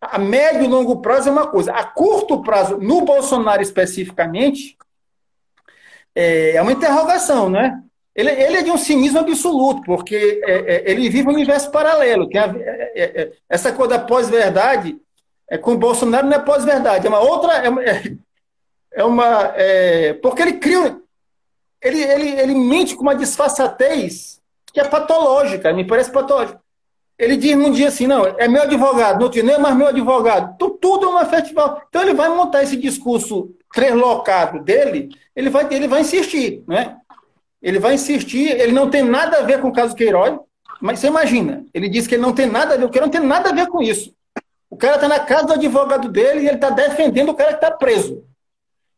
[0.00, 1.72] A médio e longo prazo é uma coisa.
[1.72, 4.76] A curto prazo, no Bolsonaro especificamente,
[6.14, 7.82] é uma interrogação, né?
[8.16, 12.26] Ele, ele, é de um cinismo absoluto, porque é, é, ele vive um universo paralelo.
[12.34, 14.96] A, é, é, é essa coisa da pós-verdade,
[15.50, 17.52] é, com o Bolsonaro não é pós-verdade, é uma outra.
[17.52, 17.82] É, uma.
[18.92, 19.52] É uma
[20.22, 20.98] porque ele cria.
[21.82, 24.40] Ele, ele, ele mente com uma disfarçatez
[24.72, 26.58] que é patológica, me parece patológica.
[27.18, 30.56] Ele diz num dia assim: não, é meu advogado, não é mais meu advogado.
[30.80, 31.82] Tudo é uma festival.
[31.88, 36.96] Então ele vai montar esse discurso translocado dele, ele vai, ele vai insistir, né?
[37.62, 40.38] Ele vai insistir, ele não tem nada a ver com o caso Queiroz,
[40.80, 43.20] mas você imagina, ele disse que ele não tem nada a ver, o Queiroz não
[43.20, 44.14] tem nada a ver com isso.
[44.70, 47.64] O cara está na casa do advogado dele e ele está defendendo o cara que
[47.64, 48.24] está preso.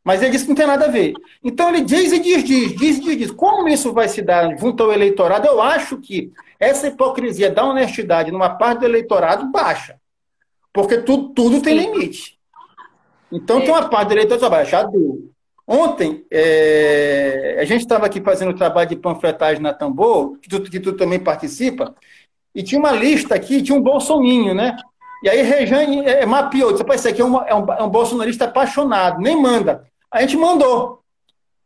[0.08, 1.12] Mas ele disse que não tem nada a ver.
[1.44, 3.30] Então ele diz e diz, diz, diz, diz, diz.
[3.30, 5.46] Como isso vai se dar junto ao eleitorado?
[5.46, 9.96] Eu acho que essa hipocrisia da honestidade numa parte do eleitorado baixa.
[10.72, 12.38] Porque tudo, tudo tem limite.
[13.30, 13.60] Então é.
[13.60, 15.30] tem uma parte do eleitorado que vai achar duro.
[15.66, 20.62] Ontem, é, a gente estava aqui fazendo o trabalho de panfletagem na Tambor, que tu,
[20.62, 21.94] que tu também participa,
[22.54, 24.74] e tinha uma lista aqui, tinha um bolsoninho, né?
[25.22, 28.46] E aí Rejane é, mapeou, disse, isso aqui é, uma, é, um, é um bolsonarista
[28.46, 29.86] apaixonado, nem manda.
[30.10, 31.02] A gente mandou.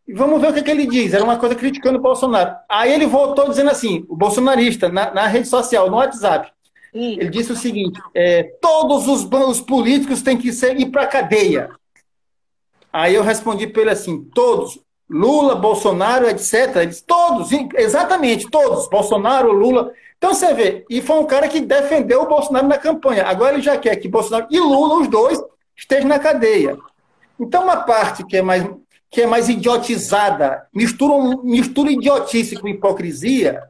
[0.07, 1.15] E vamos ver o que, que, ele diz.
[1.15, 2.57] Era uma coisa criticando o Bolsonaro.
[2.69, 6.53] Aí ele voltou dizendo assim, o bolsonarista, na, na rede social, no WhatsApp,
[6.93, 11.07] ele disse o seguinte, é, todos os, os políticos têm que ser, ir para a
[11.07, 11.71] cadeia.
[12.93, 14.79] Aí eu respondi para ele assim: todos,
[15.09, 16.77] Lula, Bolsonaro, etc.
[16.77, 19.93] Ele disse, todos, exatamente, todos, Bolsonaro, Lula.
[20.19, 23.25] Então você vê, e foi um cara que defendeu o Bolsonaro na campanha.
[23.25, 25.43] Agora ele já quer que Bolsonaro e Lula, os dois,
[25.75, 26.77] estejam na cadeia.
[27.43, 28.65] Então, uma parte que é mais,
[29.11, 33.63] que é mais idiotizada, mistura, mistura idiotice com hipocrisia,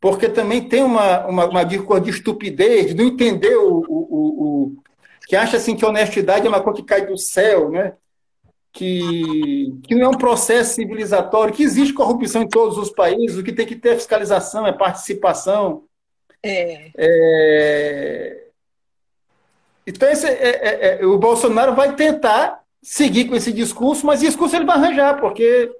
[0.00, 4.76] porque também tem uma, uma, uma de estupidez, de não entender o, o, o,
[5.26, 7.94] que acha assim que honestidade é uma coisa que cai do céu, né?
[8.74, 13.42] que, que não é um processo civilizatório, que existe corrupção em todos os países, o
[13.42, 15.84] que tem que ter fiscalização, é participação.
[16.42, 16.90] É.
[16.96, 18.44] é...
[19.86, 24.54] Então, esse, é, é, é, o Bolsonaro vai tentar seguir com esse discurso, mas discurso
[24.54, 25.72] ele vai arranjar, porque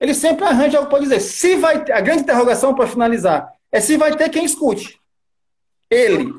[0.00, 1.20] ele sempre arranja algo para dizer.
[1.20, 5.00] Se vai, a grande interrogação para finalizar é se vai ter quem escute.
[5.88, 6.34] Ele,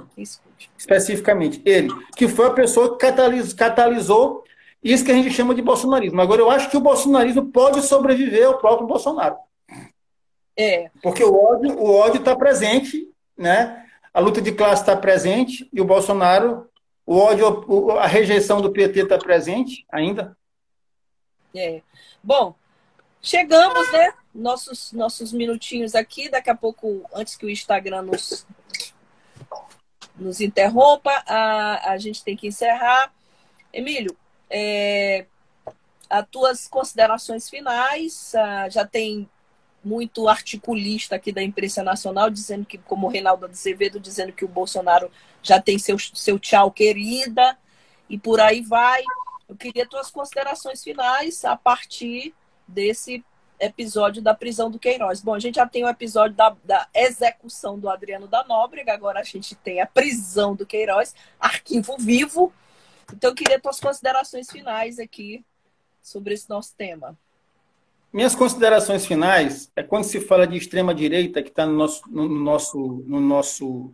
[0.78, 4.44] especificamente, ele, que foi a pessoa que catalisou, catalisou
[4.84, 6.20] isso que a gente chama de bolsonarismo.
[6.20, 9.38] Agora, eu acho que o bolsonarismo pode sobreviver ao próprio Bolsonaro.
[10.58, 10.90] É.
[11.02, 13.86] Porque o ódio o ódio está presente, né?
[14.14, 16.68] A luta de classe está presente e o Bolsonaro,
[17.06, 20.38] o ódio, a rejeição do PT está presente ainda.
[21.54, 21.82] É.
[22.24, 22.56] Bom,
[23.22, 24.14] chegamos, né?
[24.34, 26.30] Nossos nossos minutinhos aqui.
[26.30, 28.46] Daqui a pouco, antes que o Instagram nos
[30.16, 33.12] nos interrompa, a, a gente tem que encerrar.
[33.72, 34.16] Emílio,
[34.50, 35.26] é,
[36.10, 39.28] as tuas considerações finais, ah, já tem
[39.84, 45.12] muito articulista aqui da imprensa nacional dizendo que, como Reinaldo Azevedo, dizendo que o Bolsonaro
[45.42, 47.58] já tem seu, seu tchau, querida,
[48.10, 49.04] e por aí vai.
[49.48, 52.34] Eu queria tuas considerações finais a partir
[52.68, 53.24] desse
[53.60, 55.22] episódio da prisão do Queiroz.
[55.22, 59.20] Bom, a gente já tem o episódio da, da execução do Adriano da Nóbrega, agora
[59.20, 62.54] a gente tem a prisão do Queiroz, arquivo vivo.
[63.14, 65.46] Então, eu queria tuas considerações finais aqui
[66.02, 67.18] sobre esse nosso tema.
[68.14, 73.04] Minhas considerações finais é quando se fala de extrema-direita, que está no nosso, no, nosso,
[73.08, 73.92] no nosso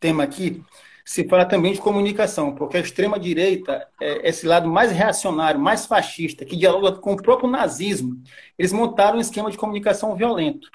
[0.00, 0.62] tema aqui,
[1.04, 6.46] se fala também de comunicação, porque a extrema-direita é esse lado mais reacionário, mais fascista,
[6.46, 8.22] que dialoga com o próprio nazismo.
[8.58, 10.70] Eles montaram um esquema de comunicação violento.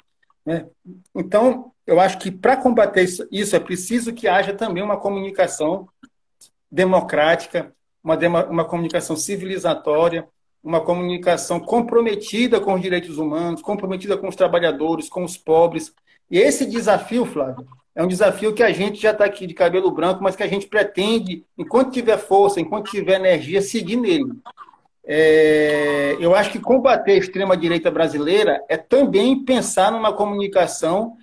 [0.46, 0.68] Né?
[1.16, 5.88] Então, eu acho que para combater isso é preciso que haja também uma comunicação
[6.72, 7.74] democrática,
[8.04, 10.28] uma, uma comunicação civilizatória,
[10.64, 15.94] uma comunicação comprometida com os direitos humanos, comprometida com os trabalhadores, com os pobres.
[16.32, 19.92] E esse desafio, Flávio, é um desafio que a gente já está aqui de cabelo
[19.92, 24.32] branco, mas que a gente pretende, enquanto tiver força, enquanto tiver energia, seguir nele.
[25.06, 31.18] É, eu acho que combater a extrema-direita brasileira é também pensar numa comunicação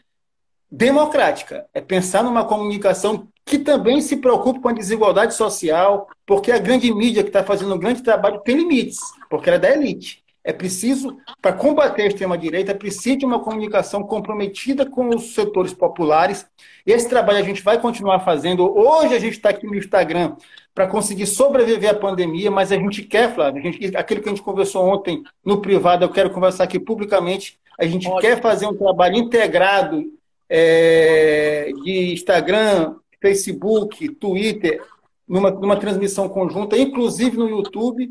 [0.70, 6.58] democrática, é pensar numa comunicação que também se preocupe com a desigualdade social, porque a
[6.58, 9.00] grande mídia que está fazendo um grande trabalho tem limites,
[9.30, 10.22] porque ela é da elite.
[10.42, 15.72] É preciso, para combater a extrema-direita, é preciso de uma comunicação comprometida com os setores
[15.72, 16.46] populares.
[16.84, 18.64] Esse trabalho a gente vai continuar fazendo.
[18.76, 20.36] Hoje a gente está aqui no Instagram
[20.74, 24.42] para conseguir sobreviver à pandemia, mas a gente quer, Flávio, gente, aquilo que a gente
[24.42, 27.58] conversou ontem no privado, eu quero conversar aqui publicamente.
[27.78, 28.20] A gente Ótimo.
[28.20, 30.04] quer fazer um trabalho integrado
[30.48, 34.82] é, de Instagram, Facebook, Twitter,
[35.28, 38.10] numa, numa transmissão conjunta, inclusive no YouTube,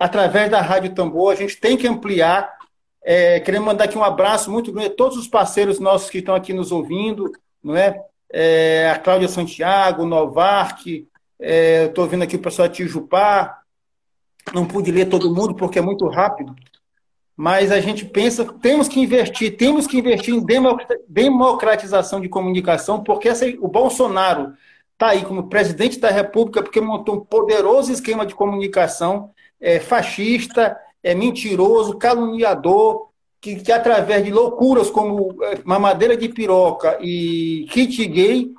[0.00, 1.30] através da Rádio Tambor.
[1.30, 2.50] A gente tem que ampliar.
[3.04, 6.34] É, queremos mandar aqui um abraço muito grande a todos os parceiros nossos que estão
[6.34, 7.30] aqui nos ouvindo,
[7.62, 8.02] não é?
[8.32, 11.06] é a Cláudia Santiago, Novark,
[11.38, 13.58] é, estou ouvindo aqui o pessoal Tijupá,
[14.54, 16.54] não pude ler todo mundo porque é muito rápido,
[17.34, 20.44] mas a gente pensa, temos que investir, temos que investir em
[21.08, 24.52] democratização de comunicação, porque essa, o Bolsonaro
[24.92, 29.30] está aí como presidente da República porque montou um poderoso esquema de comunicação
[29.60, 33.08] é, fascista, é mentiroso, caluniador,
[33.40, 38.52] que, que através de loucuras como é, mamadeira de piroca e kit gay,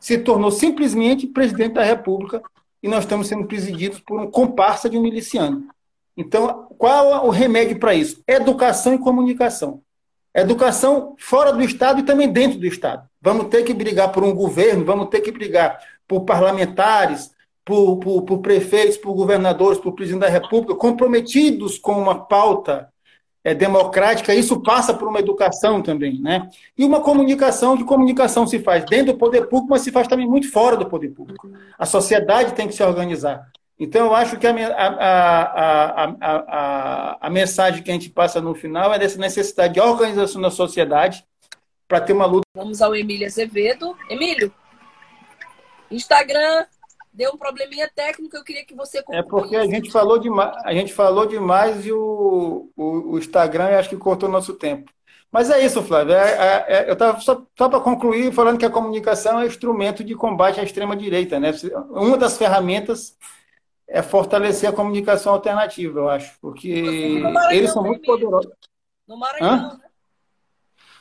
[0.00, 2.42] se tornou simplesmente presidente da República
[2.82, 5.66] e nós estamos sendo presididos por um comparsa de um miliciano.
[6.16, 8.22] Então, qual o remédio para isso?
[8.26, 9.80] Educação e comunicação.
[10.34, 13.08] Educação fora do Estado e também dentro do Estado.
[13.20, 17.30] Vamos ter que brigar por um governo, vamos ter que brigar por parlamentares,
[17.64, 22.92] por, por, por prefeitos, por governadores, por presidente da República, comprometidos com uma pauta
[23.42, 26.48] é, democrática, isso passa por uma educação também, né?
[26.76, 30.26] E uma comunicação, que comunicação se faz dentro do poder público, mas se faz também
[30.26, 31.50] muito fora do poder público.
[31.78, 33.46] A sociedade tem que se organizar.
[33.78, 38.94] Então, eu acho que a, a, a, a mensagem que a gente passa no final
[38.94, 41.24] é dessa necessidade de organização da sociedade
[41.88, 42.46] para ter uma luta.
[42.54, 43.96] Vamos ao Emílio Azevedo.
[44.08, 44.54] Emílio,
[45.90, 46.66] Instagram
[47.14, 50.74] deu um probleminha técnico, eu queria que você É porque a gente falou demais, a
[50.74, 54.92] gente falou demais e o, o, o Instagram acho que cortou nosso tempo.
[55.30, 56.14] Mas é isso, Flávio.
[56.14, 60.04] É, é, é eu estava só, só para concluir falando que a comunicação é instrumento
[60.04, 61.40] de combate à extrema-direita.
[61.40, 61.52] Né?
[61.90, 63.16] Uma das ferramentas
[63.88, 68.50] é fortalecer a comunicação alternativa, eu acho, porque eles são muito poderosos.
[69.06, 69.78] No Maranhão, Hã?
[69.78, 69.84] né?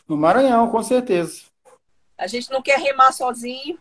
[0.07, 1.43] No Maranhão, com certeza.
[2.17, 3.79] A gente não quer remar sozinho,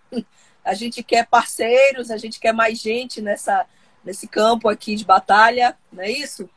[0.64, 3.66] a gente quer parceiros, a gente quer mais gente nessa,
[4.04, 6.48] nesse campo aqui de batalha, não é isso?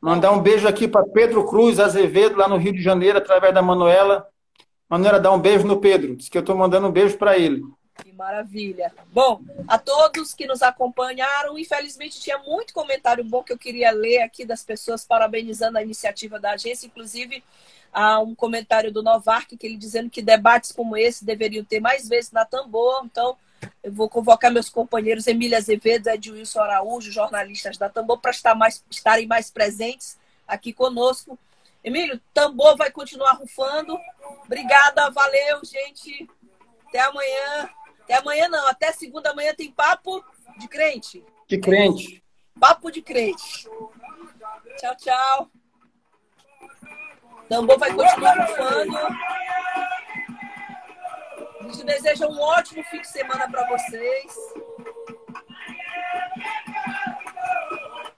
[0.00, 3.60] Mandar um beijo aqui para Pedro Cruz Azevedo, lá no Rio de Janeiro, através da
[3.60, 4.26] Manuela.
[4.88, 6.16] Manuela, dá um beijo no Pedro.
[6.16, 7.62] Diz que eu estou mandando um beijo para ele.
[8.02, 8.92] Que maravilha.
[9.12, 14.22] Bom, a todos que nos acompanharam, infelizmente tinha muito comentário bom que eu queria ler
[14.22, 17.44] aqui das pessoas parabenizando a iniciativa da agência, inclusive
[17.92, 22.08] Há um comentário do Novark que ele dizendo que debates como esse deveriam ter mais
[22.08, 23.04] vezes na Tambor.
[23.04, 23.36] Então,
[23.82, 28.84] eu vou convocar meus companheiros Emília Azevedo Edilson Araújo, jornalistas da Tambor, para estar mais,
[28.90, 31.38] estarem mais presentes aqui conosco.
[31.82, 33.98] Emílio, Tambor vai continuar rufando.
[34.44, 36.28] Obrigada, valeu, gente.
[36.88, 37.70] Até amanhã.
[38.02, 40.24] Até amanhã não, até segunda manhã tem papo
[40.58, 41.24] de crente.
[41.48, 42.22] De crente.
[42.58, 43.68] Papo de crente.
[44.76, 45.50] Tchau, tchau.
[47.50, 48.96] Tambor vai continuar rufando.
[51.58, 54.36] A gente deseja um ótimo fim de semana para vocês.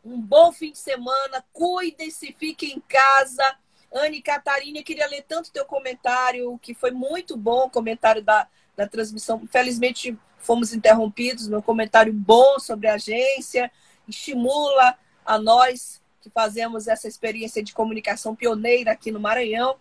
[0.04, 1.42] Um bom fim de semana.
[1.50, 3.42] Cuidem-se, fiquem em casa.
[3.90, 8.46] Anne Catarina, eu queria ler tanto teu comentário, que foi muito bom o comentário da,
[8.76, 9.40] da transmissão.
[9.42, 11.48] Infelizmente, fomos interrompidos.
[11.48, 13.72] Meu comentário bom sobre a agência
[14.06, 19.76] estimula a nós que fazemos essa experiência de comunicação pioneira aqui no Maranhão.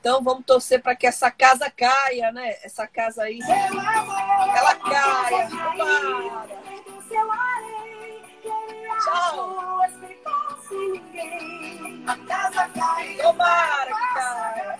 [0.00, 2.56] Então vamos torcer para que essa casa caia, né?
[2.62, 3.38] Essa casa aí,
[4.56, 5.48] ela caia.
[9.04, 9.56] Tchau.
[13.22, 14.78] Tomara que caia.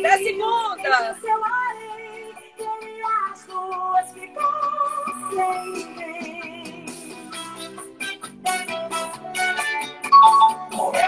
[0.00, 1.99] Até segunda.
[3.40, 6.86] as duas ficassem bem.
[10.72, 11.00] Morreu,